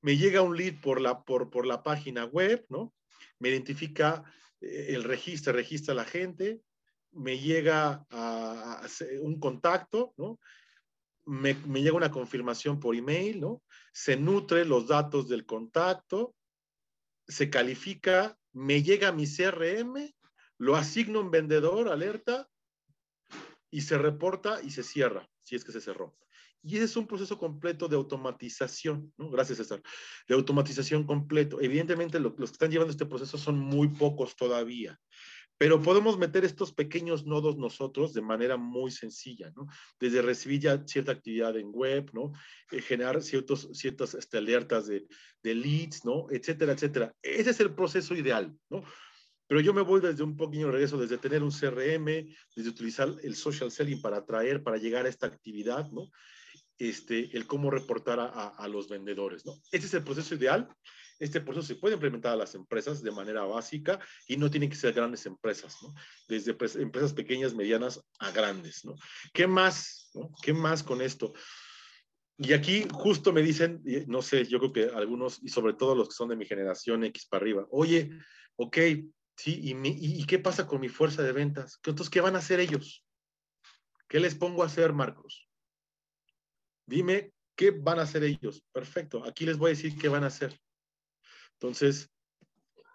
[0.00, 2.92] Me llega un lead por la, por, por la página web, ¿no?
[3.38, 4.24] Me identifica
[4.60, 6.62] eh, el registro, registra la gente,
[7.12, 8.86] me llega a,
[9.20, 10.38] un contacto, ¿no?
[11.24, 13.62] Me, me, llega una confirmación por email, ¿no?
[13.92, 16.34] Se nutre los datos del contacto,
[17.28, 20.12] se califica, me llega mi CRM,
[20.58, 22.48] lo asigno a un vendedor, alerta,
[23.70, 26.14] y se reporta y se cierra, si es que se cerró.
[26.64, 29.30] Y ese es un proceso completo de automatización, ¿no?
[29.30, 29.82] Gracias, César.
[30.28, 31.60] De automatización completo.
[31.60, 34.98] Evidentemente, los que están llevando este proceso son muy pocos todavía,
[35.58, 39.66] pero podemos meter estos pequeños nodos nosotros de manera muy sencilla, ¿no?
[40.00, 42.32] Desde recibir ya cierta actividad en web, ¿no?
[42.70, 45.06] Eh, generar ciertos, ciertas este, alertas de,
[45.42, 46.26] de leads, ¿no?
[46.30, 47.14] Etcétera, etcétera.
[47.22, 48.84] Ese es el proceso ideal, ¿no?
[49.46, 52.06] Pero yo me voy desde un pequeño regreso, desde tener un CRM,
[52.56, 56.10] desde utilizar el social selling para atraer, para llegar a esta actividad, ¿no?
[56.88, 59.46] Este, el cómo reportar a, los vendedores.
[59.46, 59.54] ¿no?
[59.70, 60.68] Este es el proceso ideal.
[61.20, 64.74] Este proceso se puede implementar a las empresas de manera básica y no tienen que
[64.74, 65.94] ser grandes empresas, ¿no?
[66.28, 68.84] desde pues, empresas pequeñas, medianas a grandes.
[68.84, 68.96] ¿no?
[69.32, 70.10] ¿Qué más?
[70.42, 71.32] ¿Qué más con esto?
[72.36, 76.08] Y aquí justo me dicen, no sé, yo creo que algunos, y sobre todo los
[76.08, 78.10] que son de mi generación X para arriba, oye,
[78.56, 78.78] ok,
[79.36, 81.78] sí, ¿y, y, qué pasa con mi fuerza de ventas?
[81.84, 83.04] Entonces, ¿qué van a hacer ellos?
[84.08, 85.51] ¿Qué les pongo a hacer, Marcos?
[86.86, 88.62] Dime qué van a hacer ellos.
[88.72, 90.58] Perfecto, aquí les voy a decir qué van a hacer.
[91.54, 92.10] Entonces,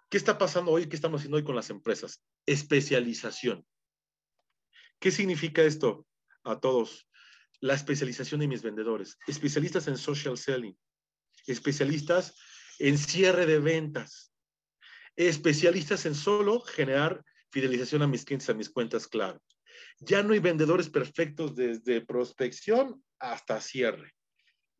[0.08, 0.88] ¿qué está pasando hoy?
[0.88, 2.22] ¿Qué estamos haciendo hoy con las empresas?
[2.46, 3.66] Especialización.
[4.98, 6.06] ¿Qué significa esto
[6.44, 7.08] a todos?
[7.60, 9.16] La especialización de mis vendedores.
[9.26, 10.76] Especialistas en social selling.
[11.46, 12.34] Especialistas
[12.78, 14.32] en cierre de ventas.
[15.16, 19.38] Especialistas en solo generar fidelización a mis clientes, a mis cuentas clave.
[20.00, 24.12] Ya no hay vendedores perfectos desde prospección hasta cierre.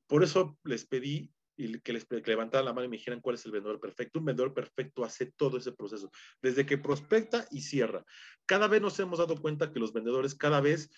[0.06, 1.32] Por eso les pedí
[1.82, 4.20] que les levantaran la mano y me dijeran cuál es el vendedor perfecto.
[4.20, 6.10] Un vendedor perfecto hace todo ese proceso,
[6.40, 8.04] desde que prospecta y cierra.
[8.46, 10.90] Cada vez nos hemos dado cuenta que los vendedores cada vez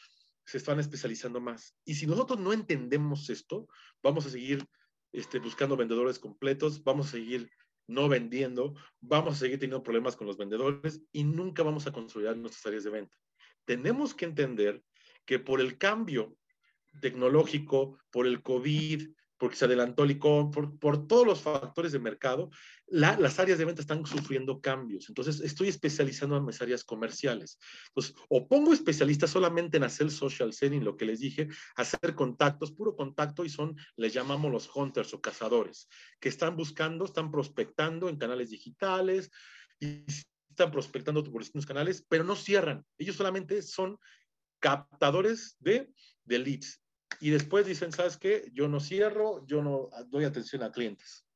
[0.45, 1.77] se están especializando más.
[1.85, 3.69] Y si nosotros no entendemos esto,
[4.03, 4.67] vamos a seguir
[5.13, 7.51] este, buscando vendedores completos, vamos a seguir
[7.87, 12.37] no vendiendo, vamos a seguir teniendo problemas con los vendedores y nunca vamos a consolidar
[12.37, 13.17] nuestras áreas de venta.
[13.65, 14.83] Tenemos que entender
[15.25, 16.37] que por el cambio
[17.01, 19.11] tecnológico, por el COVID,
[19.41, 22.51] porque se adelantó el ICOM, por, por, todos los factores de mercado,
[22.89, 25.09] las áreas de venta están sufriendo cambios.
[25.09, 27.59] Entonces, estoy especializando en mis áreas comerciales.
[27.89, 32.71] Entonces, o pongo especialistas solamente en hacer social selling, lo que les dije, hacer contactos,
[32.71, 35.89] puro contacto, y son, les llamamos los hunters o cazadores,
[36.21, 39.31] que están buscando, están prospectando en canales digitales,
[39.81, 40.05] y
[40.51, 42.85] están prospectando por distintos canales, pero no cierran.
[42.99, 43.99] Ellos solamente son
[44.61, 45.91] captadores de,
[46.25, 46.80] de leads.
[47.19, 48.51] Y después dicen, ¿sabes qué?
[48.53, 51.27] Yo no cierro, yo no doy atención a clientes.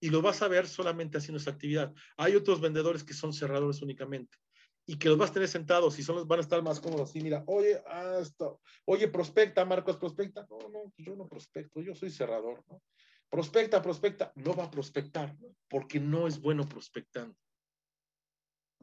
[0.00, 1.92] Y lo vas a ver solamente haciendo esa actividad.
[2.16, 4.38] Hay otros vendedores que son cerradores únicamente
[4.86, 7.08] y que los vas a tener sentados y son los van a estar más cómodos
[7.08, 8.50] así, mira, oye, hasta,
[8.84, 10.46] oye, prospecta, Marcos, prospecta.
[10.50, 12.82] No, no, yo no prospecto, yo soy cerrador, ¿no?
[13.30, 15.34] Prospecta, prospecta, no va a prospectar
[15.68, 17.36] porque no es bueno prospectando.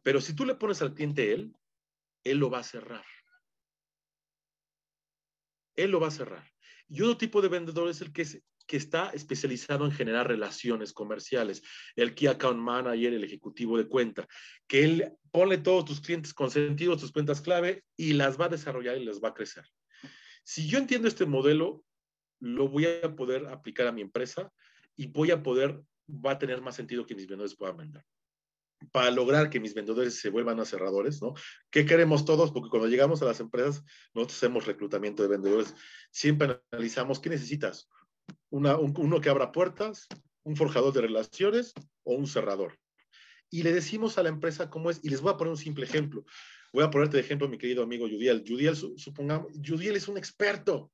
[0.04, 1.56] Pero si tú le pones al cliente él,
[2.24, 3.06] él lo va a cerrar
[5.76, 6.46] él lo va a cerrar.
[6.88, 8.26] Y otro tipo de vendedor es el que,
[8.68, 11.62] que está especializado en generar relaciones comerciales,
[11.96, 14.28] el Key Account Manager, el ejecutivo de cuenta,
[14.68, 18.98] que él pone todos tus clientes consentidos, tus cuentas clave y las va a desarrollar
[18.98, 19.66] y las va a crecer.
[20.44, 21.86] Si yo entiendo este modelo,
[22.40, 24.52] lo voy a poder aplicar a mi empresa
[24.96, 28.04] y voy a poder, va a tener más sentido que mis vendedores puedan vender
[28.92, 31.34] para lograr que mis vendedores se vuelvan a cerradores, ¿no?
[31.70, 32.52] ¿Qué queremos todos?
[32.52, 35.76] Porque cuando llegamos a las empresas, nosotros hacemos reclutamiento de vendedores,
[36.12, 37.88] siempre analizamos qué necesitas.
[38.50, 40.08] uno que abra puertas,
[40.44, 41.74] un forjador de relaciones
[42.04, 42.78] o un cerrador.
[43.50, 45.86] Y le decimos a la empresa cómo es, y les voy a poner un simple
[45.86, 46.26] ejemplo.
[46.74, 48.44] Voy a ponerte de ejemplo mi querido amigo Judiel.
[48.48, 50.92] Judiel, supongamos, Judiel es un experto.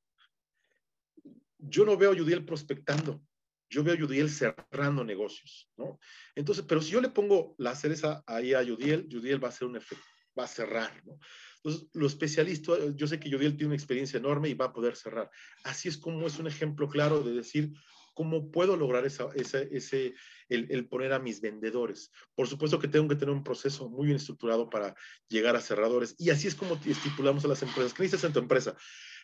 [1.60, 3.22] Yo no veo a Judiel prospectando
[3.70, 6.00] yo veo a Yudiel cerrando negocios, ¿no?
[6.36, 9.68] Entonces, pero si yo le pongo la cereza ahí a Yudiel, Yudiel va a hacer
[9.68, 10.04] un efecto,
[10.38, 11.20] va a cerrar, ¿no?
[11.58, 14.96] Entonces, lo especialista, yo sé que Yudiel tiene una experiencia enorme y va a poder
[14.96, 15.30] cerrar.
[15.64, 17.74] Así es como es un ejemplo claro de decir
[18.14, 20.16] cómo puedo lograr esa, ese, ese
[20.50, 22.12] el, el, poner a mis vendedores.
[22.36, 24.96] Por supuesto que tengo que tener un proceso muy bien estructurado para
[25.28, 26.16] llegar a cerradores.
[26.18, 27.94] Y así es como estipulamos a las empresas.
[27.94, 28.76] ¿Qué necesitas en tu empresa?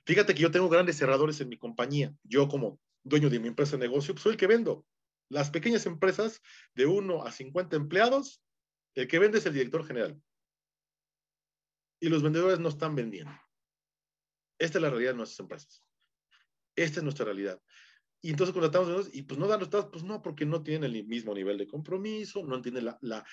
[0.05, 2.13] Fíjate que yo tengo grandes cerradores en mi compañía.
[2.23, 4.85] Yo como dueño de mi empresa de negocio, pues soy el que vendo.
[5.29, 6.41] Las pequeñas empresas
[6.75, 8.43] de 1 a 50 empleados,
[8.95, 10.21] el que vende es el director general.
[11.99, 13.33] Y los vendedores no están vendiendo.
[14.59, 15.83] Esta es la realidad de nuestras empresas.
[16.75, 17.61] Esta es nuestra realidad.
[18.25, 21.33] Y entonces contratamos y pues no dan resultados, pues no, porque no tienen el mismo
[21.33, 23.25] nivel de compromiso, no entienden la, la,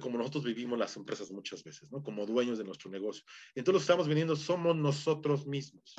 [0.00, 2.02] como nosotros vivimos las empresas muchas veces, ¿no?
[2.02, 3.24] Como dueños de nuestro negocio.
[3.54, 5.94] Entonces los que estamos vendiendo somos nosotros mismos.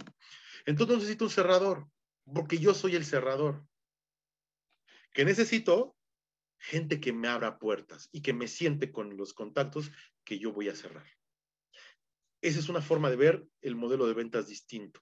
[0.68, 1.88] Entonces necesito un cerrador,
[2.34, 3.66] porque yo soy el cerrador.
[5.14, 5.96] Que necesito
[6.58, 9.92] gente que me abra puertas y que me siente con los contactos
[10.24, 11.08] que yo voy a cerrar.
[12.42, 15.02] Esa es una forma de ver el modelo de ventas distinto.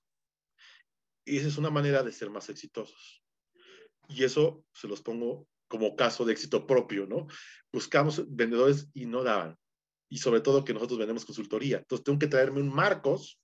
[1.26, 3.24] Y esa es una manera de ser más exitosos.
[4.08, 7.28] Y eso se los pongo como caso de éxito propio, ¿no?
[7.72, 9.58] Buscamos vendedores y no daban.
[10.10, 11.78] Y sobre todo que nosotros vendemos consultoría.
[11.78, 13.40] Entonces tengo que traerme un Marcos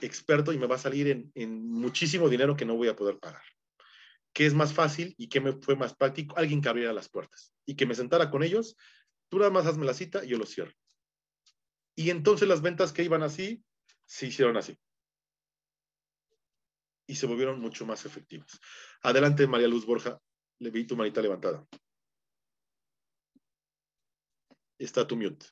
[0.00, 3.18] experto y me va a salir en, en muchísimo dinero que no voy a poder
[3.18, 3.42] pagar.
[4.32, 6.36] ¿Qué es más fácil y qué me fue más práctico?
[6.38, 8.76] Alguien que abriera las puertas y que me sentara con ellos.
[9.28, 10.72] Tú nada más hazme la cita y yo lo cierro.
[11.96, 13.62] Y entonces las ventas que iban así,
[14.06, 14.78] se hicieron así
[17.10, 18.60] y se volvieron mucho más efectivas.
[19.02, 20.20] Adelante, María Luz Borja,
[20.60, 21.66] le vi tu manita levantada.
[24.78, 25.46] Está tu mute.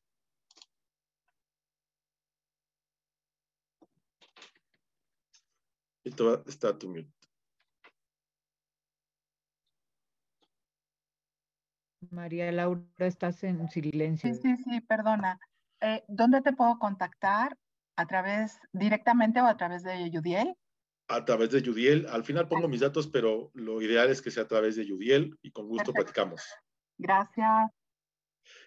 [6.46, 7.12] Está tu mute.
[12.10, 14.32] María Laura, estás en silencio.
[14.32, 15.38] Sí, sí, sí, perdona.
[15.80, 17.56] Eh, ¿Dónde te puedo contactar?
[17.96, 20.56] ¿A través, directamente o a través de Yudiel?
[21.08, 22.06] a través de Yudiel.
[22.10, 25.36] Al final pongo mis datos, pero lo ideal es que sea a través de Yudiel
[25.42, 26.42] y con gusto platicamos.
[26.98, 27.70] Gracias.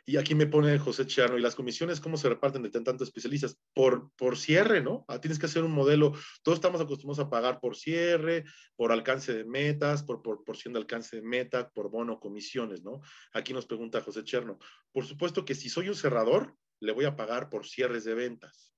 [0.06, 3.58] Y aquí me pone José Charno, ¿y las comisiones cómo se reparten de tantos especialistas?
[3.74, 5.06] Por, por cierre, ¿no?
[5.08, 6.14] Ah, tienes que hacer un modelo,
[6.44, 11.18] todos estamos acostumbrados a pagar por cierre, por alcance de metas, por porción de alcance
[11.18, 13.02] de meta, por bono, comisiones, ¿no?
[13.34, 14.58] Aquí nos pregunta José Cherno.
[14.92, 18.71] Por supuesto que si soy un cerrador, le voy a pagar por cierres de ventas.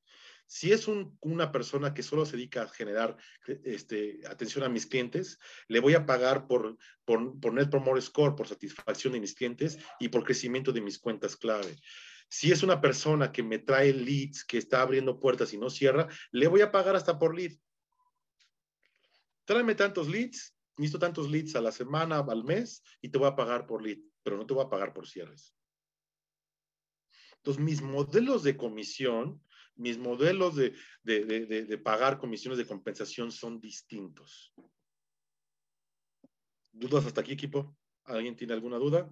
[0.45, 3.17] Si es una persona que solo se dedica a generar
[3.63, 8.35] este, atención a mis clientes, le voy a pagar por, por, por Net Promoter Score,
[8.35, 11.75] por satisfacción de mis clientes y por crecimiento de mis cuentas clave.
[12.29, 16.07] Si es una persona que me trae leads, que está abriendo puertas y no cierra,
[16.31, 17.53] le voy a pagar hasta por lead.
[19.45, 23.35] Tráeme tantos leads, necesito tantos leads a la semana, al mes, y te voy a
[23.35, 25.55] pagar por lead, pero no te voy a pagar por cierres.
[27.37, 29.43] Entonces, mis modelos de comisión
[29.76, 30.74] mis modelos de,
[31.84, 34.53] pagar comisiones de compensación son distintos.
[36.71, 37.76] ¿Dudas hasta aquí, equipo?
[38.05, 39.09] ¿Alguien tiene alguna duda?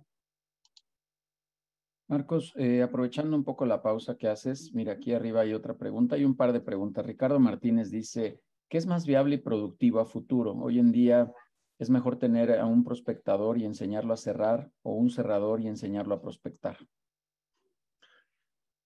[2.07, 6.16] Marcos, eh, aprovechando un poco la pausa que haces, mira, aquí arriba hay otra pregunta,
[6.16, 7.05] hay un par de preguntas.
[7.05, 10.53] Ricardo Martínez dice, ¿qué es más viable y productivo a futuro?
[10.53, 11.32] Hoy en día
[11.80, 16.16] es mejor tener a un prospectador y enseñarlo a cerrar o un cerrador y enseñarlo
[16.16, 16.78] a prospectar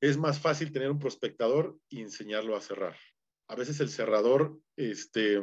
[0.09, 2.95] es más fácil tener un prospectador y enseñarlo a cerrar.
[3.47, 5.41] A veces el cerrador este,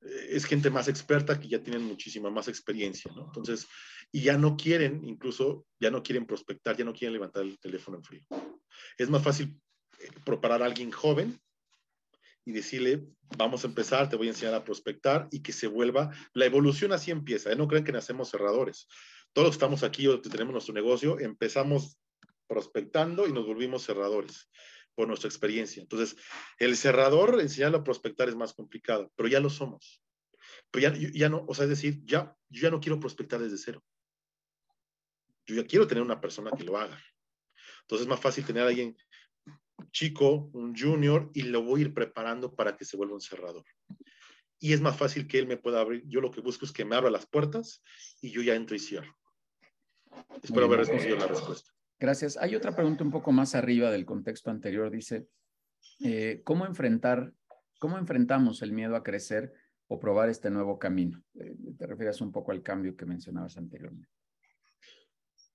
[0.00, 3.12] es gente más experta que ya tienen muchísima más experiencia.
[3.16, 3.66] Entonces,
[4.10, 7.98] y ya no quieren, incluso, ya no quieren prospectar, ya no quieren levantar el teléfono
[7.98, 8.22] en frío.
[8.96, 9.60] Es más fácil
[10.00, 11.38] eh, preparar a alguien joven
[12.46, 16.10] y decirle, vamos a empezar, te voy a enseñar a prospectar y que se vuelva,
[16.32, 17.56] la evolución así empieza, ¿eh?
[17.56, 18.86] no creen que nacemos cerradores.
[19.32, 21.98] Todos estamos aquí o tenemos nuestro negocio, empezamos
[22.46, 24.50] prospectando y nos volvimos cerradores
[24.94, 25.82] por nuestra experiencia.
[25.82, 26.16] Entonces,
[26.58, 30.02] el cerrador, enseñarlo a prospectar es más complicado, pero ya lo somos.
[30.70, 33.58] Pero ya, ya no, o sea, es decir, ya, yo ya no quiero prospectar desde
[33.58, 33.84] cero.
[35.46, 37.02] Yo ya quiero tener una persona que lo haga.
[37.82, 38.96] Entonces es más fácil tener a alguien
[39.90, 43.64] chico, un junior, y lo voy a ir preparando para que se vuelva un cerrador.
[44.58, 46.02] Y es más fácil que él me pueda abrir.
[46.06, 47.82] Yo lo que busco es que me abra las puertas
[48.20, 49.14] y yo ya entro y cierro.
[50.42, 51.72] Espero haber respondido la respuesta.
[51.98, 52.36] Gracias.
[52.36, 54.90] Hay otra pregunta un poco más arriba del contexto anterior.
[54.90, 55.26] Dice,
[56.00, 57.32] eh, ¿cómo enfrentar,
[57.78, 59.52] cómo enfrentamos el miedo a crecer
[59.86, 61.22] o probar este nuevo camino?
[61.34, 64.08] Eh, te refieres un poco al cambio que mencionabas anteriormente.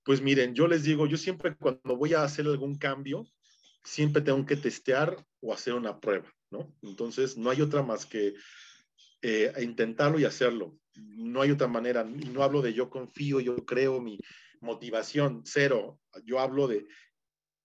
[0.03, 3.27] Pues miren, yo les digo, yo siempre cuando voy a hacer algún cambio,
[3.83, 6.73] siempre tengo que testear o hacer una prueba, ¿no?
[6.81, 8.33] Entonces, no hay otra más que
[9.21, 10.77] eh, intentarlo y hacerlo.
[10.95, 12.03] No hay otra manera.
[12.03, 14.19] No hablo de yo confío, yo creo, mi,
[14.61, 15.99] motivación cero.
[16.25, 16.87] Yo hablo de,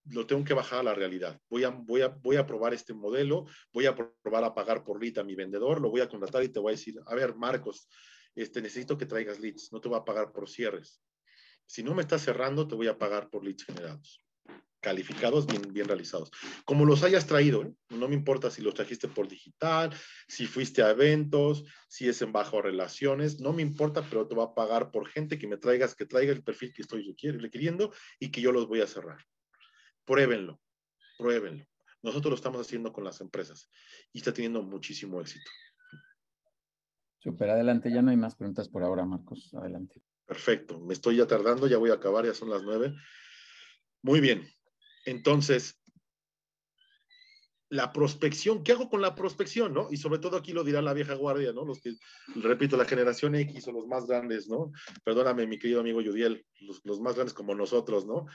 [0.07, 1.41] lo tengo que bajar a la realidad.
[1.49, 5.03] Voy a, voy a, voy a probar este modelo, voy a probar a pagar por
[5.03, 7.35] lead a mi vendedor, lo voy a contratar y te voy a decir, a ver,
[7.35, 7.89] Marcos,
[8.35, 11.03] este, necesito que traigas leads, no te voy a pagar por cierres.
[11.67, 14.24] Si no me estás cerrando, te voy a pagar por leads generados
[14.85, 16.31] calificados, bien, bien realizados.
[16.67, 17.75] Como los hayas traído, ¿eh?
[17.89, 19.91] no me importa si los trajiste por digital,
[20.29, 24.45] si fuiste a eventos, si es en bajo relaciones, no me importa, pero te va
[24.45, 28.31] a pagar por gente que me traigas, que traiga el perfil que estoy requiriendo y
[28.31, 29.25] que yo los voy a cerrar.
[30.05, 30.61] Pruébenlo,
[31.17, 31.65] pruébenlo.
[32.03, 33.71] Nosotros lo estamos haciendo con las empresas
[34.13, 35.51] y está teniendo muchísimo éxito.
[37.21, 37.91] Super, adelante.
[37.91, 39.55] Ya no hay más preguntas por ahora, Marcos.
[39.55, 40.03] Adelante.
[40.27, 40.79] Perfecto.
[40.79, 42.95] Me estoy ya tardando, ya voy a acabar, ya son las nueve.
[44.03, 44.47] Muy bien.
[45.05, 45.79] Entonces,
[47.71, 49.89] la prospección, ¿qué hago con la prospección, no?
[49.91, 51.65] Y sobre todo aquí lo dirá la vieja guardia, ¿no?
[51.65, 51.97] Los que,
[52.37, 54.71] repito, la generación X o los más grandes, ¿no?
[55.03, 58.27] Perdóname, mi querido amigo Yudiel, los, los más grandes como nosotros, ¿no?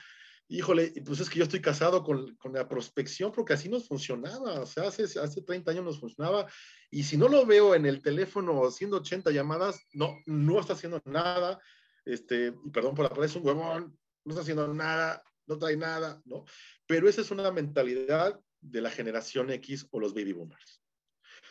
[0.52, 4.62] Híjole, pues es que yo estoy casado con, con, la prospección porque así nos funcionaba,
[4.62, 6.48] o sea, hace, hace 30 años nos funcionaba
[6.90, 11.00] y si no lo veo en el teléfono haciendo 80 llamadas, no, no está haciendo
[11.06, 11.62] nada,
[12.04, 13.96] este, perdón por la palabra, es un huevón,
[14.26, 16.46] no está haciendo nada, no trae nada, ¿no?
[16.86, 20.82] Pero esa es una mentalidad de la generación X o los baby boomers.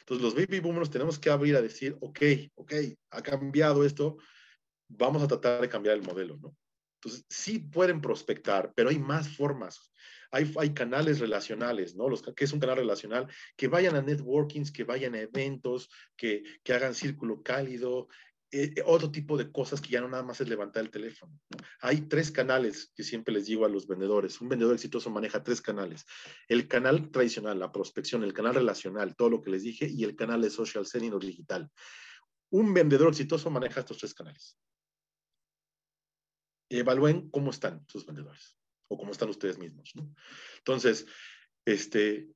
[0.01, 2.21] Entonces, los baby boomers tenemos que abrir a decir, ok,
[2.55, 2.73] ok,
[3.11, 4.17] ha cambiado esto,
[4.89, 6.57] vamos a tratar de cambiar el modelo, ¿no?
[7.01, 9.93] Entonces, sí pueden prospectar, pero hay más formas.
[10.31, 12.09] Hay, canales relacionales, ¿no?
[12.09, 13.29] Los, que es un canal relacional?
[13.57, 18.09] Que vayan a networkings, que vayan a eventos, que, que hagan círculo cálido,
[18.51, 21.39] eh, otro tipo de cosas que ya no nada más es levantar el teléfono.
[21.81, 24.41] Hay tres canales que siempre les digo a los vendedores.
[24.41, 26.07] Un vendedor exitoso maneja tres canales.
[26.49, 30.17] El canal tradicional, la prospección, el canal relacional, todo lo que les dije, y el
[30.17, 31.71] canal de social selling o digital.
[32.51, 34.59] Un vendedor exitoso maneja estos tres canales.
[36.71, 38.57] Evalúen cómo están sus vendedores
[38.89, 39.93] o cómo están ustedes mismos.
[39.95, 40.11] ¿no?
[40.59, 41.07] Entonces,
[41.67, 42.31] este,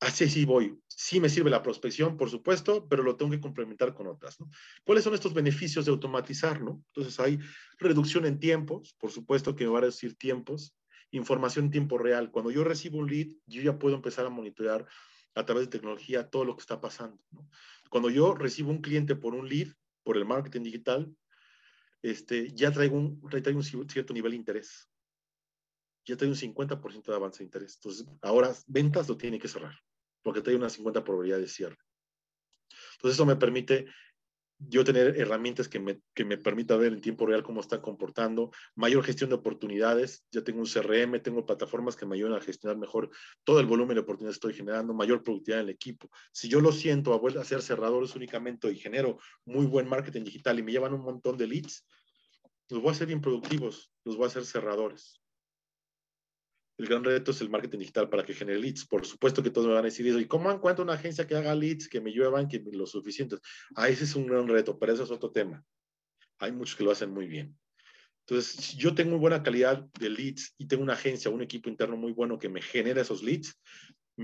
[0.00, 0.78] así sí voy.
[0.86, 4.36] Sí me sirve la prospección, por supuesto, pero lo tengo que complementar con otras.
[4.84, 6.60] ¿Cuáles son estos beneficios de automatizar?
[6.60, 6.82] ¿no?
[6.88, 7.38] Entonces hay
[7.78, 10.76] reducción en tiempos, por supuesto que me va a reducir tiempos,
[11.10, 12.30] información en tiempo real.
[12.30, 14.86] Cuando yo recibo un lead, yo ya puedo empezar a monitorear
[15.34, 17.22] a través de tecnología todo lo que está pasando.
[17.90, 19.68] Cuando yo recibo un cliente por un lead,
[20.02, 21.14] por el marketing digital,
[22.02, 24.88] este, ya traigo un, traigo un cierto nivel de interés.
[26.06, 27.76] Ya traigo un 50% de avance de interés.
[27.76, 29.74] Entonces, ahora ventas lo tiene que cerrar,
[30.28, 31.78] porque trae una 50 probabilidad de cierre.
[32.96, 33.86] Entonces, eso me permite
[34.58, 38.50] yo tener herramientas que me, que me permita ver en tiempo real cómo está comportando,
[38.74, 42.76] mayor gestión de oportunidades, ya tengo un CRM, tengo plataformas que me ayudan a gestionar
[42.76, 43.08] mejor
[43.42, 46.10] todo el volumen de oportunidades que estoy generando, mayor productividad en el equipo.
[46.30, 50.58] Si yo lo siento a, a ser cerradores únicamente y genero muy buen marketing digital
[50.58, 51.86] y me llevan un montón de leads,
[52.68, 55.22] los voy a hacer bien productivos, los voy a hacer cerradores.
[56.78, 58.86] El gran reto es el marketing digital para que genere leads.
[58.86, 60.20] Por supuesto que todos me van a decir eso.
[60.20, 63.40] ¿Y cómo encuentro una agencia que haga leads, que me lluevan, que lo suficientes?
[63.74, 65.64] Ah, ese es un gran reto, pero eso es otro tema.
[66.38, 67.58] Hay muchos que lo hacen muy bien.
[68.20, 71.68] Entonces, si yo tengo muy buena calidad de leads y tengo una agencia, un equipo
[71.68, 73.58] interno muy bueno que me genera esos leads,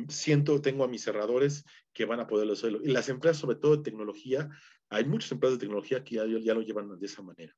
[0.08, 2.80] siento, tengo a mis cerradores que van a poderlo hacerlo.
[2.84, 4.48] Y las empresas, sobre todo de tecnología,
[4.90, 7.52] hay muchas empresas de tecnología que ya, ya lo llevan de esa manera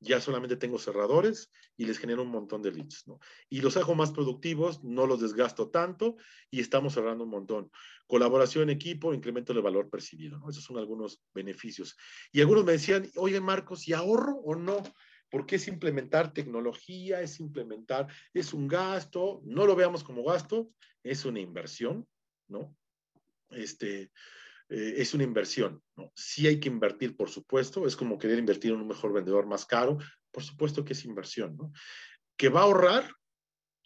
[0.00, 3.20] ya solamente tengo cerradores y les genero un montón de leads, ¿no?
[3.50, 6.16] Y los hago más productivos, no los desgasto tanto
[6.50, 7.70] y estamos cerrando un montón.
[8.06, 10.48] Colaboración equipo, incremento del valor percibido, ¿no?
[10.48, 11.96] Esos son algunos beneficios.
[12.32, 14.82] Y algunos me decían, oye Marcos, ¿y ahorro o no?
[15.30, 20.70] Porque es implementar tecnología, es implementar, es un gasto, no lo veamos como gasto,
[21.02, 22.08] es una inversión,
[22.48, 22.74] ¿no?
[23.50, 24.10] Este,
[24.70, 25.82] eh, es una inversión.
[25.96, 26.12] ¿no?
[26.14, 29.66] Sí hay que invertir, por supuesto, es como querer invertir en un mejor vendedor más
[29.66, 29.98] caro,
[30.30, 31.56] por supuesto que es inversión.
[31.56, 31.72] ¿no?
[32.36, 33.10] Que va a ahorrar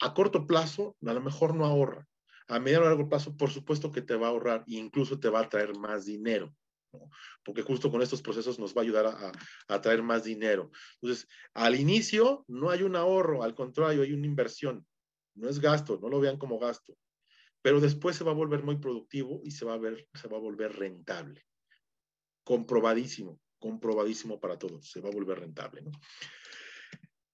[0.01, 2.07] a corto plazo, a lo mejor no ahorra.
[2.49, 5.30] A mediano o largo plazo, por supuesto que te va a ahorrar e incluso te
[5.30, 6.55] va a traer más dinero.
[7.43, 9.32] Porque justo con estos procesos nos va a ayudar a,
[9.68, 10.70] a, traer más dinero.
[11.01, 14.87] Entonces, al inicio no hay un ahorro, al contrario, hay una inversión.
[15.35, 16.95] No es gasto, no lo vean como gasto
[17.65, 20.37] pero después se va a volver muy productivo y se va a, ver, se va
[20.37, 21.47] a volver rentable.
[22.45, 25.83] Comprobadísimo, comprobadísimo para todos, se va a volver rentable.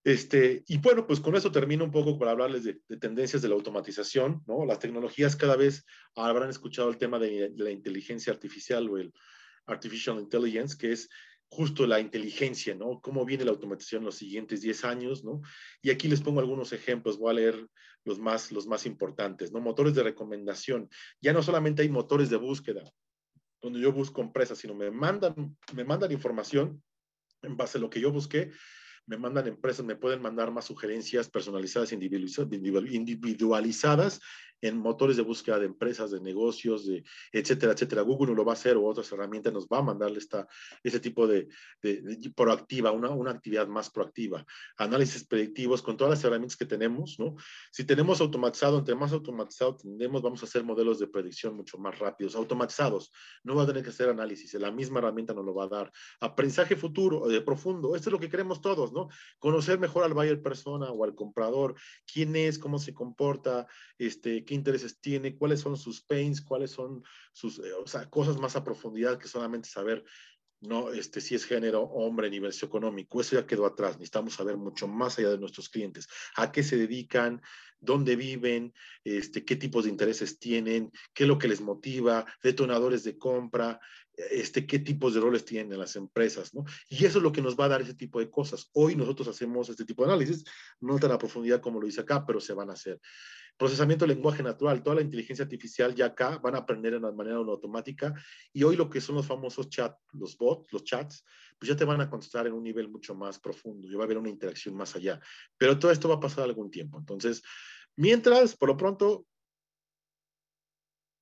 [0.04, 3.48] Este, y bueno, pues con eso termino un poco para hablarles de, de, tendencias de
[3.48, 4.64] la automatización, ¿no?
[4.64, 9.12] Las tecnologías cada vez habrán escuchado el tema de la inteligencia artificial o el
[9.66, 11.08] artificial intelligence, que es
[11.50, 13.00] justo la inteligencia, ¿no?
[13.00, 15.42] Cómo viene la automatización en los siguientes 10 años, ¿no?
[15.82, 17.68] Y aquí les pongo algunos ejemplos, voy a leer
[18.04, 19.60] los más, los más importantes, ¿no?
[19.60, 20.88] Motores de recomendación.
[21.20, 22.82] Ya no solamente hay motores de búsqueda,
[23.60, 26.82] donde yo busco empresas, sino me mandan, me mandan información
[27.42, 28.52] en base a lo que yo busqué
[29.10, 34.20] me mandan empresas, me pueden mandar más sugerencias personalizadas, individualizadas
[34.60, 38.02] en motores de búsqueda de empresas, de negocios, de etcétera, etcétera.
[38.02, 40.46] Google no lo va a hacer o otras herramientas nos va a mandar esta,
[40.82, 41.48] ese tipo de,
[41.82, 44.44] de, de proactiva, una, una, actividad más proactiva.
[44.76, 47.36] Análisis predictivos con todas las herramientas que tenemos, ¿no?
[47.70, 51.98] Si tenemos automatizado, entre más automatizado tenemos, vamos a hacer modelos de predicción mucho más
[51.98, 53.12] rápidos, automatizados.
[53.44, 55.92] No va a tener que hacer análisis, la misma herramienta nos lo va a dar.
[56.20, 59.08] Aprendizaje futuro, de profundo, esto es lo que queremos todos, ¿no?
[59.38, 61.74] Conocer mejor al buyer persona o al comprador,
[62.12, 63.66] quién es, cómo se comporta,
[63.98, 68.36] este, qué intereses tiene, cuáles son sus pains, cuáles son sus, eh, o sea, cosas
[68.36, 70.04] más a profundidad que solamente saber
[70.60, 73.92] no, este, si es género, hombre, nivel socioeconómico, eso ya quedó atrás.
[73.92, 77.40] Necesitamos saber mucho más allá de nuestros clientes, a qué se dedican,
[77.78, 78.74] dónde viven,
[79.04, 83.80] este, qué tipos de intereses tienen, qué es lo que les motiva, detonadores de compra,
[84.30, 86.64] este, qué tipos de roles tienen en las empresas, ¿no?
[86.90, 88.68] Y eso es lo que nos va a dar ese tipo de cosas.
[88.74, 90.44] Hoy nosotros hacemos este tipo de análisis,
[90.80, 93.00] no tan a profundidad como lo dice acá, pero se van a hacer.
[93.60, 97.36] Procesamiento de lenguaje natural, toda la inteligencia artificial ya acá van a aprender de manera
[97.36, 98.14] automática
[98.54, 101.26] y hoy lo que son los famosos chats, los bots, los chats,
[101.58, 104.06] pues ya te van a contestar en un nivel mucho más profundo, ya va a
[104.06, 105.20] haber una interacción más allá.
[105.58, 106.98] Pero todo esto va a pasar algún tiempo.
[106.98, 107.42] Entonces,
[107.96, 109.26] mientras, por lo pronto,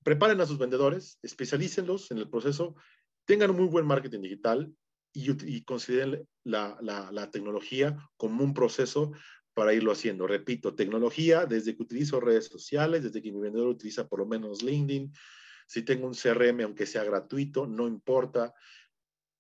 [0.05, 2.77] preparen a sus vendedores, especialícenlos en el proceso,
[3.25, 4.73] tengan un muy buen marketing digital
[5.13, 9.11] y, consideren la tecnología como un proceso
[9.59, 10.29] para irlo haciendo.
[10.29, 14.63] Repito, tecnología, desde que utilizo redes sociales, desde que mi vendedor utiliza por lo menos
[14.63, 15.13] LinkedIn,
[15.67, 18.55] si tengo un CRM, aunque sea gratuito, no importa.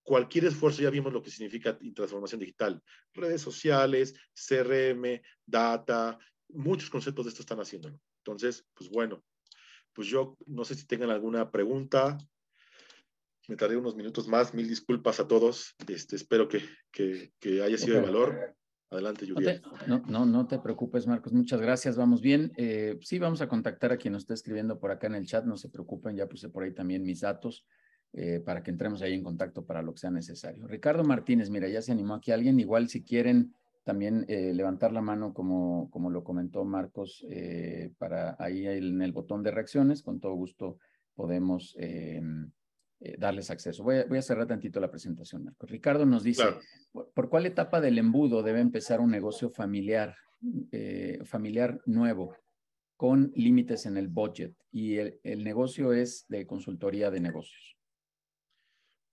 [0.03, 2.83] Cualquier esfuerzo, ya vimos lo que significa transformación digital.
[3.15, 8.01] Redes sociales, CRM, data, muchos conceptos de esto están haciéndolo.
[8.25, 9.23] Entonces, pues bueno,
[9.93, 12.19] pues yo no sé si tengan alguna pregunta.
[13.47, 15.77] Me tardé unos minutos más, mil disculpas a todos.
[15.87, 16.61] Este, espero que,
[16.91, 18.58] que, que haya sido de valor.
[18.91, 19.61] Adelante, Julián.
[19.87, 21.33] No, no, no, te preocupes, Marcos.
[21.33, 21.97] Muchas gracias.
[21.97, 22.53] Vamos bien.
[22.57, 25.45] Eh, sí, vamos a contactar a quien nos esté escribiendo por acá en el chat.
[25.45, 27.67] No se preocupen, ya puse por ahí también mis datos
[28.15, 30.67] eh, para que entremos ahí en contacto para lo que sea necesario.
[30.67, 32.59] Ricardo Martínez, mira, ya se animó aquí alguien.
[32.61, 33.53] Igual si quieren
[33.85, 37.27] también eh, levantar la mano, como, como lo comentó Marcos,
[37.99, 40.79] para ahí en el botón de reacciones, con todo gusto
[41.15, 41.77] podemos
[43.01, 43.85] eh, darles acceso.
[43.85, 45.71] Voy a, cerrar tantito la presentación, Marcos.
[45.71, 46.43] Ricardo nos dice,
[46.93, 50.17] ¿por, cuál etapa del embudo debe empezar un negocio familiar,
[50.73, 52.35] eh, familiar nuevo,
[52.97, 54.53] con límites en el budget?
[54.73, 57.77] Y el, negocio es de consultoría de negocios.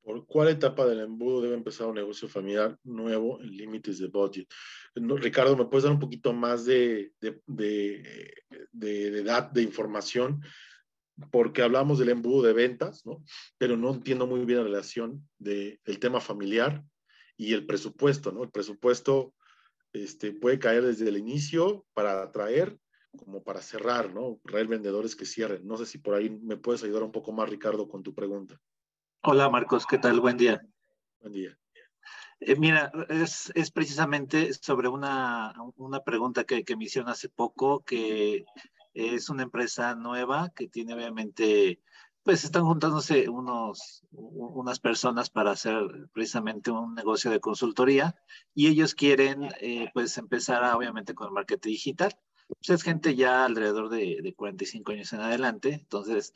[0.01, 4.47] ¿Por cuál etapa del embudo debe empezar un negocio familiar nuevo en límites de budget?
[4.95, 8.33] Ricardo, ¿me puedes dar un poquito más de, de, de,
[8.71, 9.23] de,
[9.53, 10.41] de información
[11.31, 13.23] porque hablamos del embudo de ventas, ¿no?
[13.57, 16.83] Pero no entiendo muy bien la relación del tema familiar
[17.37, 18.43] y el presupuesto, ¿no?
[18.43, 19.33] El presupuesto
[19.93, 22.77] este, puede caer desde el inicio para atraer
[23.17, 24.39] como para cerrar, ¿no?
[24.45, 25.65] Traer vendedores que cierren.
[25.65, 28.59] No sé si por ahí me puedes ayudar un poco más, Ricardo, con tu pregunta.
[29.23, 30.19] Hola, Marcos, ¿qué tal?
[30.19, 30.61] Buen día.
[31.21, 31.57] Buen día.
[32.41, 37.83] Eh, mira, es, es, precisamente sobre una, una pregunta que, que me hicieron hace poco,
[37.85, 38.43] que
[38.95, 41.81] es una empresa nueva que tiene obviamente,
[42.23, 45.75] pues están juntándose unos, unas personas para hacer
[46.13, 48.15] precisamente un negocio de consultoría
[48.53, 52.17] y ellos quieren eh, pues empezar obviamente con el marketing digital.
[52.47, 56.33] Pues es gente ya alrededor de, de 45 años en adelante, entonces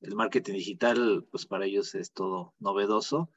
[0.00, 3.30] el marketing digital pues para ellos es todo novedoso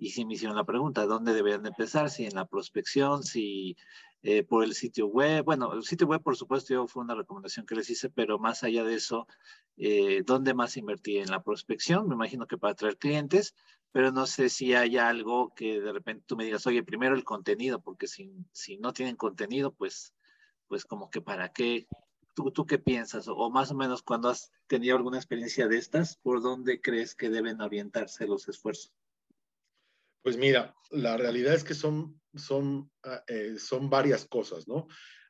[0.00, 2.08] y si me hicieron la pregunta, ¿dónde deberían empezar?
[2.08, 3.76] Si en la prospección, si
[4.22, 5.44] eh, por el sitio web.
[5.44, 8.62] Bueno, el sitio web, por supuesto, yo fue una recomendación que les hice, pero más
[8.62, 9.26] allá de eso,
[9.76, 11.18] eh, ¿dónde más invertí?
[11.18, 13.54] En la prospección, me imagino que para atraer clientes,
[13.92, 17.24] pero no sé si hay algo que de repente tú me digas, oye, primero el
[17.24, 20.14] contenido, porque si, si no tienen contenido, pues,
[20.68, 21.86] pues como que para qué,
[22.34, 23.26] ¿Tú, ¿Tú, qué piensas?
[23.28, 27.28] O, más o menos cuando has tenido alguna experiencia de estas, ¿por dónde crees que
[27.28, 28.92] deben orientarse los esfuerzos?
[30.22, 34.86] Pues mira, la realidad es que son, son, ah, eh, son varias cosas, ¿no?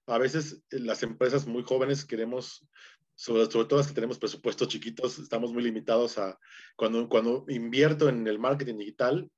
[0.06, 2.66] A veces eh, las empresas muy jóvenes queremos,
[3.14, 6.38] sobre, sobre todo las que tenemos presupuestos chiquitos, estamos muy limitados a,
[6.76, 9.30] cuando, cuando invierto en el marketing digital,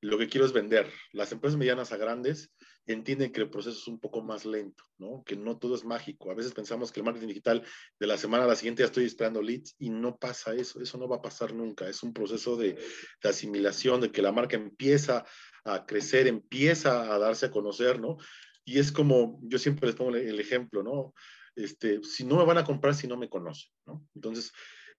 [0.00, 0.90] lo que quiero es vender.
[1.12, 2.50] Las empresas medianas a grandes
[2.86, 5.22] entienden que el proceso es un poco más lento, ¿no?
[5.24, 6.30] Que no todo es mágico.
[6.30, 7.62] A veces pensamos que el marketing digital
[7.98, 10.80] de la semana a la siguiente ya estoy esperando leads y no pasa eso.
[10.80, 11.88] Eso no va a pasar nunca.
[11.88, 12.78] Es un proceso de,
[13.22, 15.24] asimilación, de que la marca empieza
[15.64, 18.16] a crecer, empieza a darse a conocer, ¿no?
[18.64, 21.14] Y es como, yo siempre les pongo el ejemplo, ¿no?
[21.56, 24.06] Este, si no me van a comprar si no me conocen, ¿no?
[24.14, 24.52] Entonces,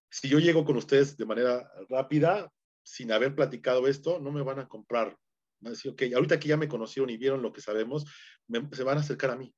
[0.10, 2.52] si yo llego con ustedes de manera rápida,
[2.84, 5.18] sin haber platicado esto, no me van a comprar.
[5.60, 8.06] Van a decir, ok, ahorita que ya me conocieron y vieron lo que sabemos,
[8.72, 9.54] se van a acercar a mí.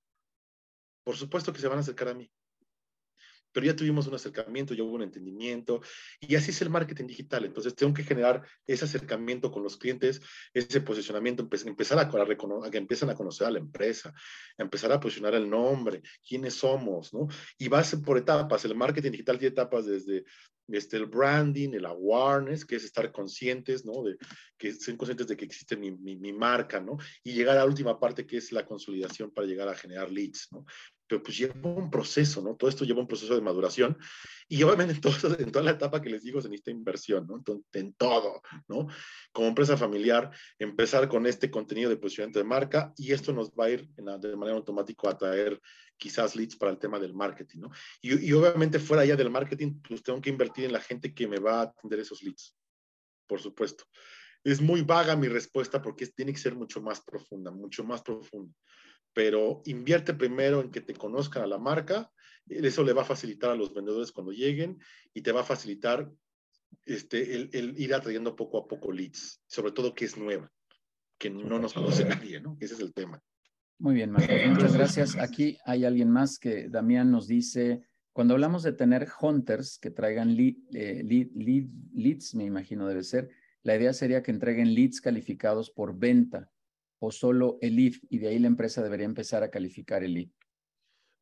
[1.04, 2.32] Por supuesto que se van a acercar a mí
[3.54, 5.82] pero ya tuvimos un acercamiento, ya hubo un entendimiento,
[6.20, 7.46] y así es el marketing digital.
[7.46, 10.22] Entonces, tengo que generar ese acercamiento con los clientes,
[10.54, 12.10] ese posicionamiento, empezar a,
[12.70, 14.14] que empiecen a conocer a la empresa,
[14.58, 17.28] empezar a posicionar el nombre, quiénes somos, ¿no?
[17.58, 18.66] Y va a ser por etapas.
[18.66, 20.26] El marketing digital tiene etapas desde
[20.68, 24.04] este, el branding, el awareness, que es estar conscientes, ¿no?
[24.04, 24.18] De
[24.58, 26.98] que estén conscientes de que existe mi, marca, ¿no?
[27.24, 30.48] Y llegar a la última parte, que es la consolidación para llegar a generar leads,
[30.52, 30.66] ¿no?
[31.08, 32.56] pero pues lleva un proceso, ¿no?
[32.56, 33.98] Todo esto lleva un proceso de maduración
[34.48, 35.00] y obviamente
[35.40, 37.38] en toda la etapa que les digo se necesita inversión, ¿no?
[37.38, 38.88] Entonces, en todo, ¿no?
[39.32, 43.66] Como empresa familiar, empezar con este contenido de posicionamiento de marca y esto nos va
[43.66, 45.62] a ir de manera automática a traer
[46.04, 47.72] quizás leads para el tema del marketing, ¿no?
[48.02, 51.28] Y, y obviamente fuera ya del marketing, pues tengo que invertir en la gente que
[51.28, 52.56] me va a atender esos leads,
[53.28, 53.86] por supuesto.
[54.44, 58.54] Es muy vaga mi respuesta porque tiene que ser mucho más profunda, mucho más profunda
[59.14, 62.12] pero invierte primero en que te conozcan a la marca,
[62.48, 64.80] eso le va a facilitar a los vendedores cuando lleguen
[65.14, 66.12] y te va a facilitar
[66.86, 70.52] este, el, ir atrayendo poco a poco leads, sobre todo que es nueva,
[71.18, 72.58] que no nos conoce nadie, ¿no?
[72.60, 73.22] Ese es el tema.
[73.84, 75.18] Muy bien, muchas gracias.
[75.18, 77.82] Aquí hay alguien más que Damián nos dice,
[78.14, 83.28] cuando hablamos de tener hunters que traigan eh, leads, me imagino debe ser,
[83.62, 86.50] la idea sería que entreguen leads calificados por venta
[87.00, 90.30] o solo el lead y de ahí la empresa debería empezar a calificar el lead?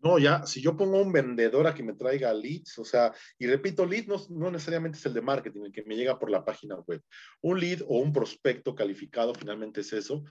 [0.04, 3.48] No, ya, si yo pongo un vendedor a que me traiga leads, o sea, y
[3.48, 6.46] repito, lead no, no, necesariamente es el de marketing, el que me llega por la
[6.46, 7.02] página web.
[7.42, 10.24] Un lead o un prospecto calificado finalmente es eso.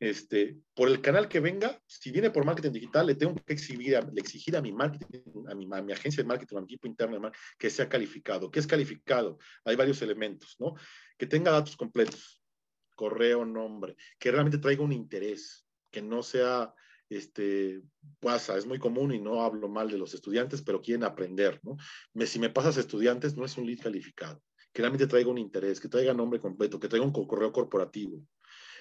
[0.00, 3.96] Este, por el canal que venga, si viene por marketing digital, le tengo que exigir
[4.56, 7.68] a mi marketing, a mi, a mi agencia de marketing, a mi equipo interno, que
[7.68, 8.50] sea calificado.
[8.50, 9.38] ¿Qué es calificado?
[9.64, 10.74] Hay varios elementos, ¿no?
[11.16, 12.40] Que tenga datos completos,
[12.94, 16.72] correo, nombre, que realmente traiga un interés, que no sea,
[17.08, 17.82] este,
[18.20, 21.76] pasa, es muy común y no hablo mal de los estudiantes, pero quieren aprender, ¿no?
[22.14, 24.40] Me, si me pasas estudiantes, no es un lead calificado,
[24.72, 28.22] que realmente traiga un interés, que traiga nombre completo, que traiga un correo corporativo,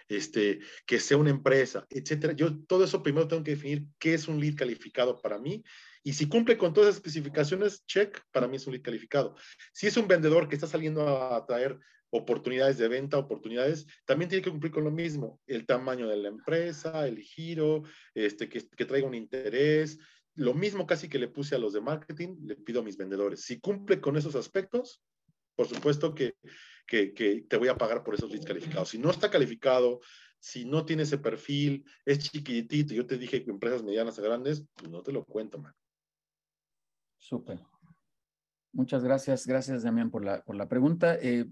[0.08, 2.34] este, que sea una empresa, etcétera.
[2.34, 5.64] Yo todo eso primero tengo que definir qué es un lead calificado para mí
[6.04, 9.36] y si cumple con todas las especificaciones, check, para mí es un lead calificado.
[9.74, 11.78] Si es un vendedor que está saliendo a traer
[12.10, 16.30] oportunidades de venta, oportunidades, también tiene que cumplir con lo mismo, el tamaño de la
[16.30, 17.84] empresa, el giro,
[18.14, 20.00] este, que, que traiga un interés,
[20.36, 23.42] lo mismo casi que le puse a los de marketing, le pido a mis vendedores.
[23.42, 25.02] Si cumple con esos aspectos,
[25.58, 26.36] por supuesto que,
[26.88, 28.90] te voy a pagar por esos leads calificados.
[28.90, 30.00] Si no está calificado,
[30.40, 34.66] si no tiene ese perfil, es chiquitito, yo te dije que empresas medianas a grandes,
[34.76, 35.74] pues no te lo cuento, man.
[37.18, 37.60] Súper.
[38.72, 41.18] Muchas gracias, gracias Damián por la, por la pregunta.
[41.20, 41.48] Eh,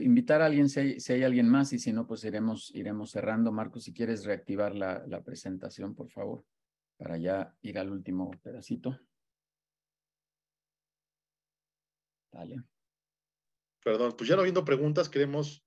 [0.00, 3.10] invitar a alguien si hay, si hay, alguien más y si no, pues iremos, iremos
[3.10, 3.52] cerrando.
[3.52, 6.42] Marcos, si quieres reactivar la, la presentación, por favor,
[6.96, 8.98] para ya ir al último pedacito.
[12.32, 12.69] Dale.
[13.82, 15.64] Perdón, pues ya no habiendo preguntas, queremos,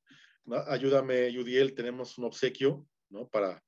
[0.68, 3.28] ayúdame, Yudiel, tenemos un obsequio, ¿no?
[3.28, 3.64] Para,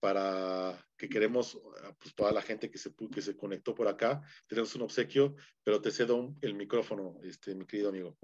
[0.00, 4.22] para que queremos, ah, pues toda la gente que se, que se conectó por acá,
[4.46, 8.16] tenemos un obsequio, pero te cedo el micrófono, este, mi querido amigo.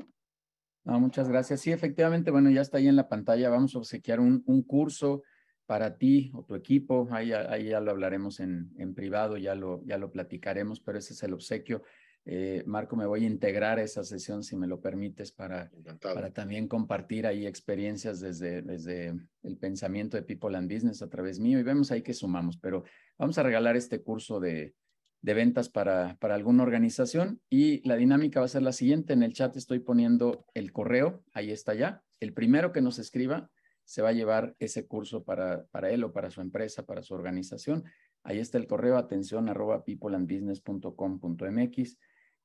[0.85, 1.61] No, muchas gracias.
[1.63, 3.51] Sí, efectivamente, bueno, ya está ahí en la pantalla.
[3.51, 5.25] Vamos a obsequiar un, un curso
[5.67, 7.09] para ti o tu equipo.
[7.11, 11.13] Ahí, ahí ya lo hablaremos en, en privado, ya lo, ya lo platicaremos, pero ese
[11.13, 11.83] es el obsequio.
[12.29, 15.71] Eh, Marco, me voy a integrar a esa sesión, si me lo permites, para,
[16.01, 19.15] para también compartir ahí experiencias desde, desde
[19.45, 22.83] el pensamiento de People and Business a través mío y vemos ahí que sumamos, pero
[23.17, 24.75] vamos a regalar este curso de,
[25.23, 29.13] de ventas para, para alguna organización y la dinámica va a ser la siguiente.
[29.13, 32.03] En el chat estoy poniendo el correo, ahí está ya.
[32.19, 33.53] El primero que nos escriba
[33.85, 37.15] se va a llevar ese curso para, para él o para su empresa, para su
[37.15, 37.85] organización.
[38.25, 41.99] Ahí está el correo atención arroba peopleandbusiness.com.mx.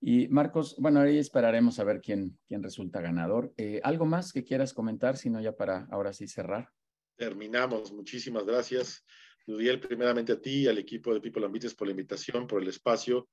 [0.03, 3.53] Y Marcos, bueno, ahí esperaremos a ver quién, quién resulta ganador.
[3.55, 6.69] Eh, ¿Algo más que quieras comentar, sino ya para ahora sí cerrar?
[7.15, 7.93] Terminamos.
[7.93, 9.05] Muchísimas gracias.
[9.45, 12.67] Ludiel, primeramente a ti y al equipo de People Ambites por la invitación, por el
[12.67, 13.29] espacio.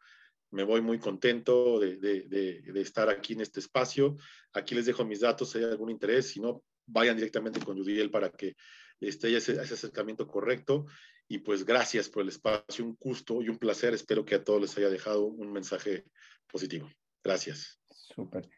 [0.51, 2.23] Me voy muy contento de, de,
[2.63, 4.17] de, estar aquí en este espacio.
[4.53, 6.29] Aquí les dejo mis datos si hay algún interés.
[6.29, 8.57] Si no, vayan directamente con Ludiel para que
[9.01, 10.85] esté ese, ese acercamiento correcto.
[11.29, 13.95] Y pues gracias por el espacio, un gusto y un placer.
[13.95, 16.05] Espero que a todos les haya dejado un mensaje
[16.51, 16.91] positivo.
[17.23, 17.81] Gracias.
[17.91, 18.49] Súper.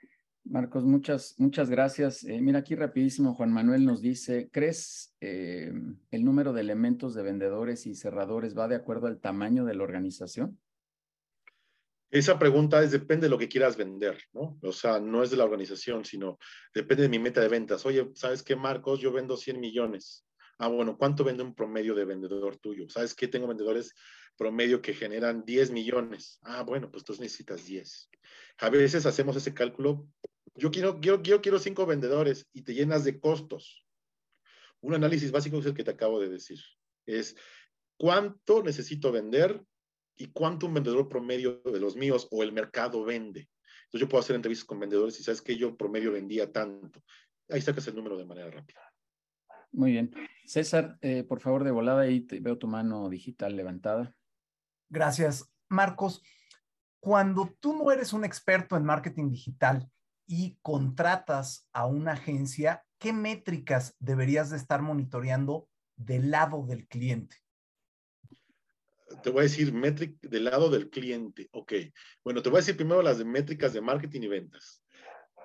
[0.45, 2.25] Marcos, muchas, muchas gracias.
[2.25, 5.73] Eh, mira, aquí rapidísimo, Juan Manuel nos dice, ¿crees eh,
[6.11, 9.85] el número de elementos de vendedores y cerradores va de acuerdo al tamaño de la
[9.85, 10.59] organización?
[12.11, 14.59] Esa pregunta es, depende de lo que quieras vender, ¿no?
[14.63, 16.39] O sea, no es de la organización, sino
[16.75, 17.87] depende de mi meta de ventas.
[17.87, 18.99] Oye, ¿sabes qué, Marcos?
[18.99, 20.27] Yo vendo 100 millones.
[20.63, 22.87] Ah, bueno, ¿cuánto vende un promedio de vendedor tuyo?
[22.91, 23.27] ¿Sabes qué?
[23.27, 23.95] Tengo vendedores
[24.37, 26.39] promedio que generan 10 millones.
[26.43, 28.11] Ah, bueno, pues tú necesitas 10.
[28.59, 30.07] A veces hacemos ese cálculo.
[30.55, 33.87] Yo quiero, yo, yo quiero cinco vendedores y te llenas de costos.
[34.83, 36.59] Un análisis básico es el que te acabo de decir.
[37.07, 37.35] Es
[37.97, 39.65] cuánto necesito vender
[40.15, 43.49] y cuánto un vendedor promedio de los míos o el mercado vende.
[43.85, 47.03] Entonces yo puedo hacer entrevistas con vendedores y sabes que yo promedio vendía tanto.
[47.49, 48.90] Ahí sacas el número de manera rápida.
[49.73, 50.13] Muy bien.
[50.45, 54.15] César, eh, por favor, de volada ahí te veo tu mano digital levantada.
[54.89, 56.23] Gracias, Marcos.
[56.99, 59.89] Cuando tú no eres un experto en marketing digital
[60.27, 67.37] y contratas a una agencia, ¿qué métricas deberías de estar monitoreando del lado del cliente?
[69.23, 71.49] Te voy a decir métrica del lado del cliente.
[71.53, 71.73] Ok.
[72.23, 74.85] Bueno, te voy a decir primero las de métricas de marketing y ventas.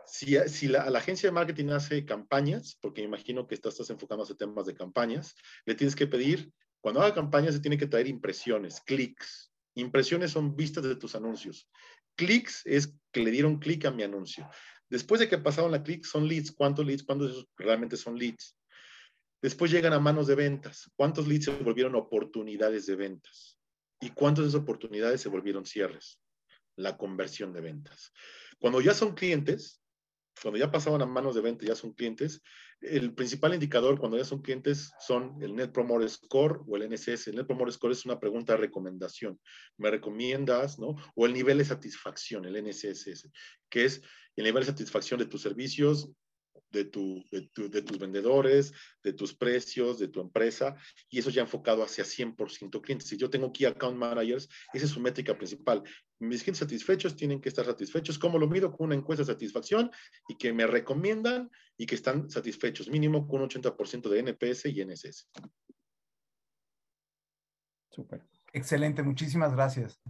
[0.08, 4.24] Si, si la, agencia de marketing hace campañas, porque me imagino que estás, estás enfocando
[4.24, 6.52] a temas de campañas, le tienes que pedir,
[6.82, 9.52] cuando haga campañas, se tiene que traer impresiones, clics.
[9.76, 11.68] Impresiones son vistas de tus anuncios.
[12.16, 14.48] Clics es que le dieron clic a mi anuncio.
[14.90, 16.52] Después de que pasaron la clic, son leads.
[16.52, 17.04] ¿Cuántos leads?
[17.04, 18.56] ¿Cuántos realmente son leads?
[19.42, 20.92] Después llegan a manos de ventas.
[20.96, 23.58] ¿Cuántos leads se volvieron oportunidades de ventas?
[24.00, 26.20] ¿Y cuántas de esas oportunidades se volvieron cierres?
[26.76, 28.12] La conversión de ventas.
[28.60, 29.82] Cuando ya son clientes,
[30.42, 32.42] cuando ya pasaban a manos de venta, ya son clientes,
[32.82, 37.30] el principal indicador cuando ya son clientes son el Net Promoter Score o el NSS.
[37.30, 39.40] El Net Promoter Score es una pregunta de recomendación.
[39.78, 40.96] ¿Me recomiendas, no?
[41.16, 43.30] O el nivel de satisfacción, el NSS,
[43.70, 44.02] que es
[44.36, 46.12] el nivel de satisfacción de tus servicios,
[46.72, 48.74] de, tu, de, tus vendedores,
[49.04, 50.76] de tus precios, de tu empresa,
[51.10, 53.08] y eso ya enfocado hacia 100% clientes.
[53.08, 55.84] Si yo tengo Key Account Managers, esa es su métrica principal.
[56.20, 58.20] Mis clientes satisfechos tienen que estar satisfechos.
[58.20, 58.72] ¿Cómo lo mido?
[58.72, 59.92] Con una encuesta de satisfacción
[60.28, 64.84] y que me recomiendan y que están satisfechos, mínimo con un 80% de NPS y
[64.84, 65.30] NSS.
[67.92, 68.26] Súper.
[68.54, 70.02] Excelente, muchísimas gracias.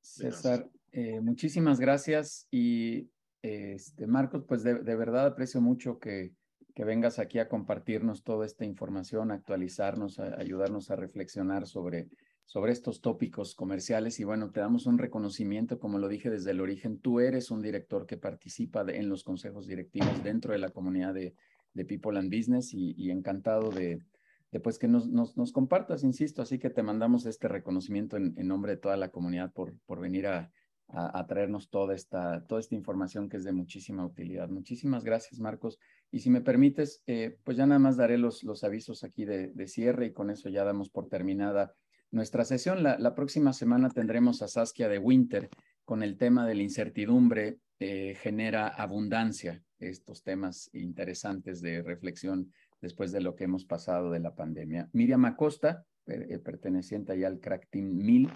[0.00, 3.08] César, eh, muchísimas gracias y
[3.42, 6.32] este, Marcos, pues de, verdad aprecio mucho que,
[6.74, 12.08] que, vengas aquí a compartirnos toda esta información, actualizarnos, ayudarnos a reflexionar sobre,
[12.44, 14.20] sobre estos tópicos comerciales.
[14.20, 17.62] Y bueno, te damos un reconocimiento, como lo dije desde el origen, tú eres un
[17.62, 21.34] director que participa en los consejos directivos dentro de la comunidad de,
[21.74, 24.04] de People and Business y, encantado de,
[24.52, 26.42] de pues, que nos, nos, nos, compartas, insisto.
[26.42, 30.00] Así que te mandamos este reconocimiento en, en nombre de toda la comunidad por, por
[30.00, 30.52] venir a
[30.94, 34.48] a, traernos toda esta, toda esta información que es de muchísima utilidad.
[34.48, 35.78] Muchísimas gracias, Marcos.
[36.10, 39.52] Y si me permites, eh, pues ya nada más daré los, los avisos aquí de,
[39.66, 41.74] cierre y con eso ya damos por terminada
[42.10, 42.82] nuestra sesión.
[42.82, 45.48] La, próxima semana tendremos a Saskia de Winter
[45.84, 52.52] con el tema de la incertidumbre eh, genera abundancia, estos temas interesantes de reflexión
[52.82, 54.90] después de lo que hemos pasado de la pandemia.
[54.92, 58.28] Miriam Acosta, eh, perteneciente allá al Crack Team 1000,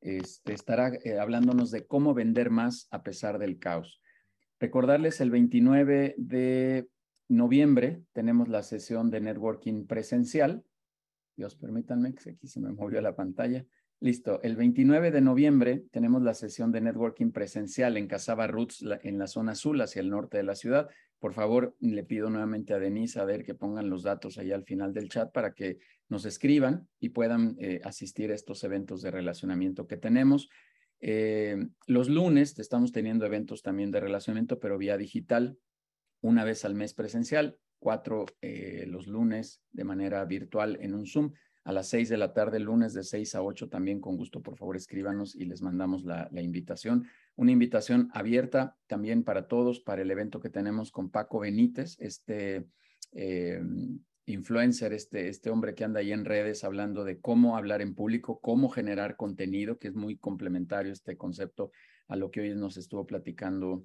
[0.00, 4.00] este, estará eh, hablándonos de cómo vender más a pesar del caos.
[4.58, 6.88] Recordarles el 29 de
[7.28, 10.64] noviembre tenemos la sesión de networking presencial.
[11.36, 13.64] Dios permítanme que aquí se me movió la pantalla.
[14.00, 19.16] Listo, el 29 de noviembre tenemos la sesión de networking presencial en Casaba Roots, en
[19.16, 20.88] la zona azul, hacia el norte de la ciudad.
[21.20, 24.64] Por favor, le pido nuevamente a Denise a ver que pongan los datos ahí al
[24.64, 25.78] final del chat para que
[26.12, 30.50] nos escriban y puedan eh, asistir a estos eventos de relacionamiento que tenemos.
[31.00, 31.56] Eh,
[31.86, 35.58] los lunes estamos teniendo eventos también de relacionamiento, pero vía digital,
[36.20, 41.32] una vez al mes presencial, cuatro eh, los lunes de manera virtual en un Zoom
[41.64, 44.58] a las seis de la tarde, lunes de seis a ocho, también con gusto, por
[44.58, 47.06] favor, escríbanos y les mandamos la, invitación.
[47.36, 52.66] Una invitación abierta también para todos, para el evento que tenemos con Paco Benítez, este
[54.26, 58.40] influencer, este, este hombre que anda ahí en redes hablando de cómo hablar en público,
[58.40, 61.72] cómo generar contenido, que es muy complementario este concepto
[62.08, 63.84] a lo que hoy nos estuvo platicando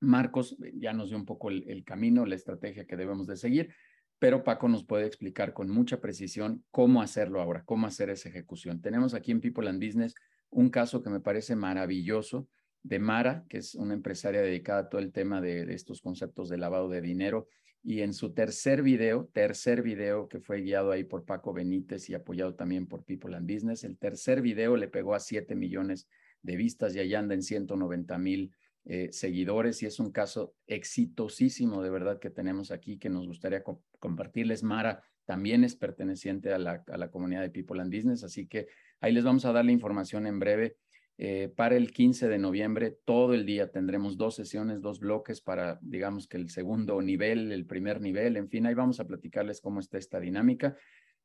[0.00, 3.74] Marcos, ya nos dio un poco el camino, la estrategia que debemos de seguir
[4.18, 8.80] pero Paco nos puede explicar con mucha precisión cómo hacerlo ahora, cómo hacer esa ejecución.
[8.80, 10.14] Tenemos aquí en People and Business
[10.48, 12.48] un caso que me parece maravilloso
[12.82, 16.56] de Mara, que es una empresaria dedicada a todo el tema de, estos conceptos de
[16.56, 17.48] lavado de dinero.
[17.88, 22.14] Y en su tercer video, tercer video que fue guiado ahí por Paco Benítez y
[22.14, 26.08] apoyado también por People and Business, el tercer video le pegó a 7 millones
[26.42, 28.50] de vistas y allá anda en 190 mil
[28.86, 33.62] eh, seguidores y es un caso exitosísimo de verdad que tenemos aquí que nos gustaría
[34.00, 34.64] compartirles.
[34.64, 38.66] Mara también es perteneciente a la, a la, comunidad de People and Business, así que
[39.00, 40.76] ahí les vamos a dar la información en breve.
[41.18, 45.78] Eh, para el 15 de noviembre, todo el día tendremos dos sesiones, dos bloques para,
[45.80, 49.80] digamos que el segundo nivel, el primer nivel, en fin, ahí vamos a platicarles cómo
[49.80, 50.76] está esta dinámica.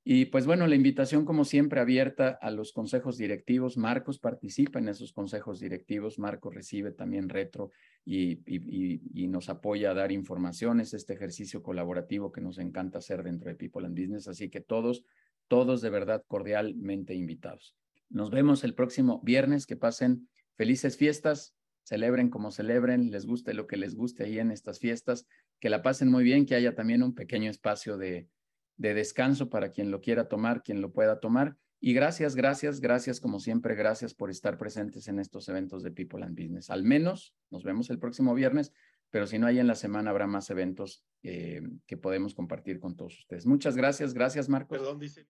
[0.03, 3.77] Y pues bueno, la invitación como siempre abierta a los consejos directivos.
[3.77, 6.17] Marcos participa en esos consejos directivos.
[6.17, 7.69] Marcos recibe también retro
[8.03, 13.49] y, y, nos apoya a dar informaciones, este ejercicio colaborativo que nos encanta hacer dentro
[13.49, 14.27] de People and Business.
[14.27, 15.05] Así que todos,
[15.47, 17.75] todos de verdad cordialmente invitados.
[18.11, 19.65] Nos vemos el próximo viernes.
[19.65, 21.55] Que pasen felices fiestas.
[21.83, 25.27] Celebren como celebren, les guste lo que les guste ahí en estas fiestas,
[25.59, 28.29] que la pasen muy bien, que haya también un pequeño espacio de,
[28.77, 31.57] de descanso para quien lo quiera tomar, quien lo pueda tomar.
[31.79, 36.23] Y gracias, gracias, gracias como siempre, gracias por estar presentes en estos eventos de People
[36.23, 36.69] and Business.
[36.69, 38.71] Al menos nos vemos el próximo viernes,
[39.09, 42.95] pero si no hay en la semana habrá más eventos eh, que podemos compartir con
[42.95, 43.47] todos ustedes.
[43.47, 44.77] Muchas gracias, gracias Marcos.
[44.77, 45.27] Perdón, dice.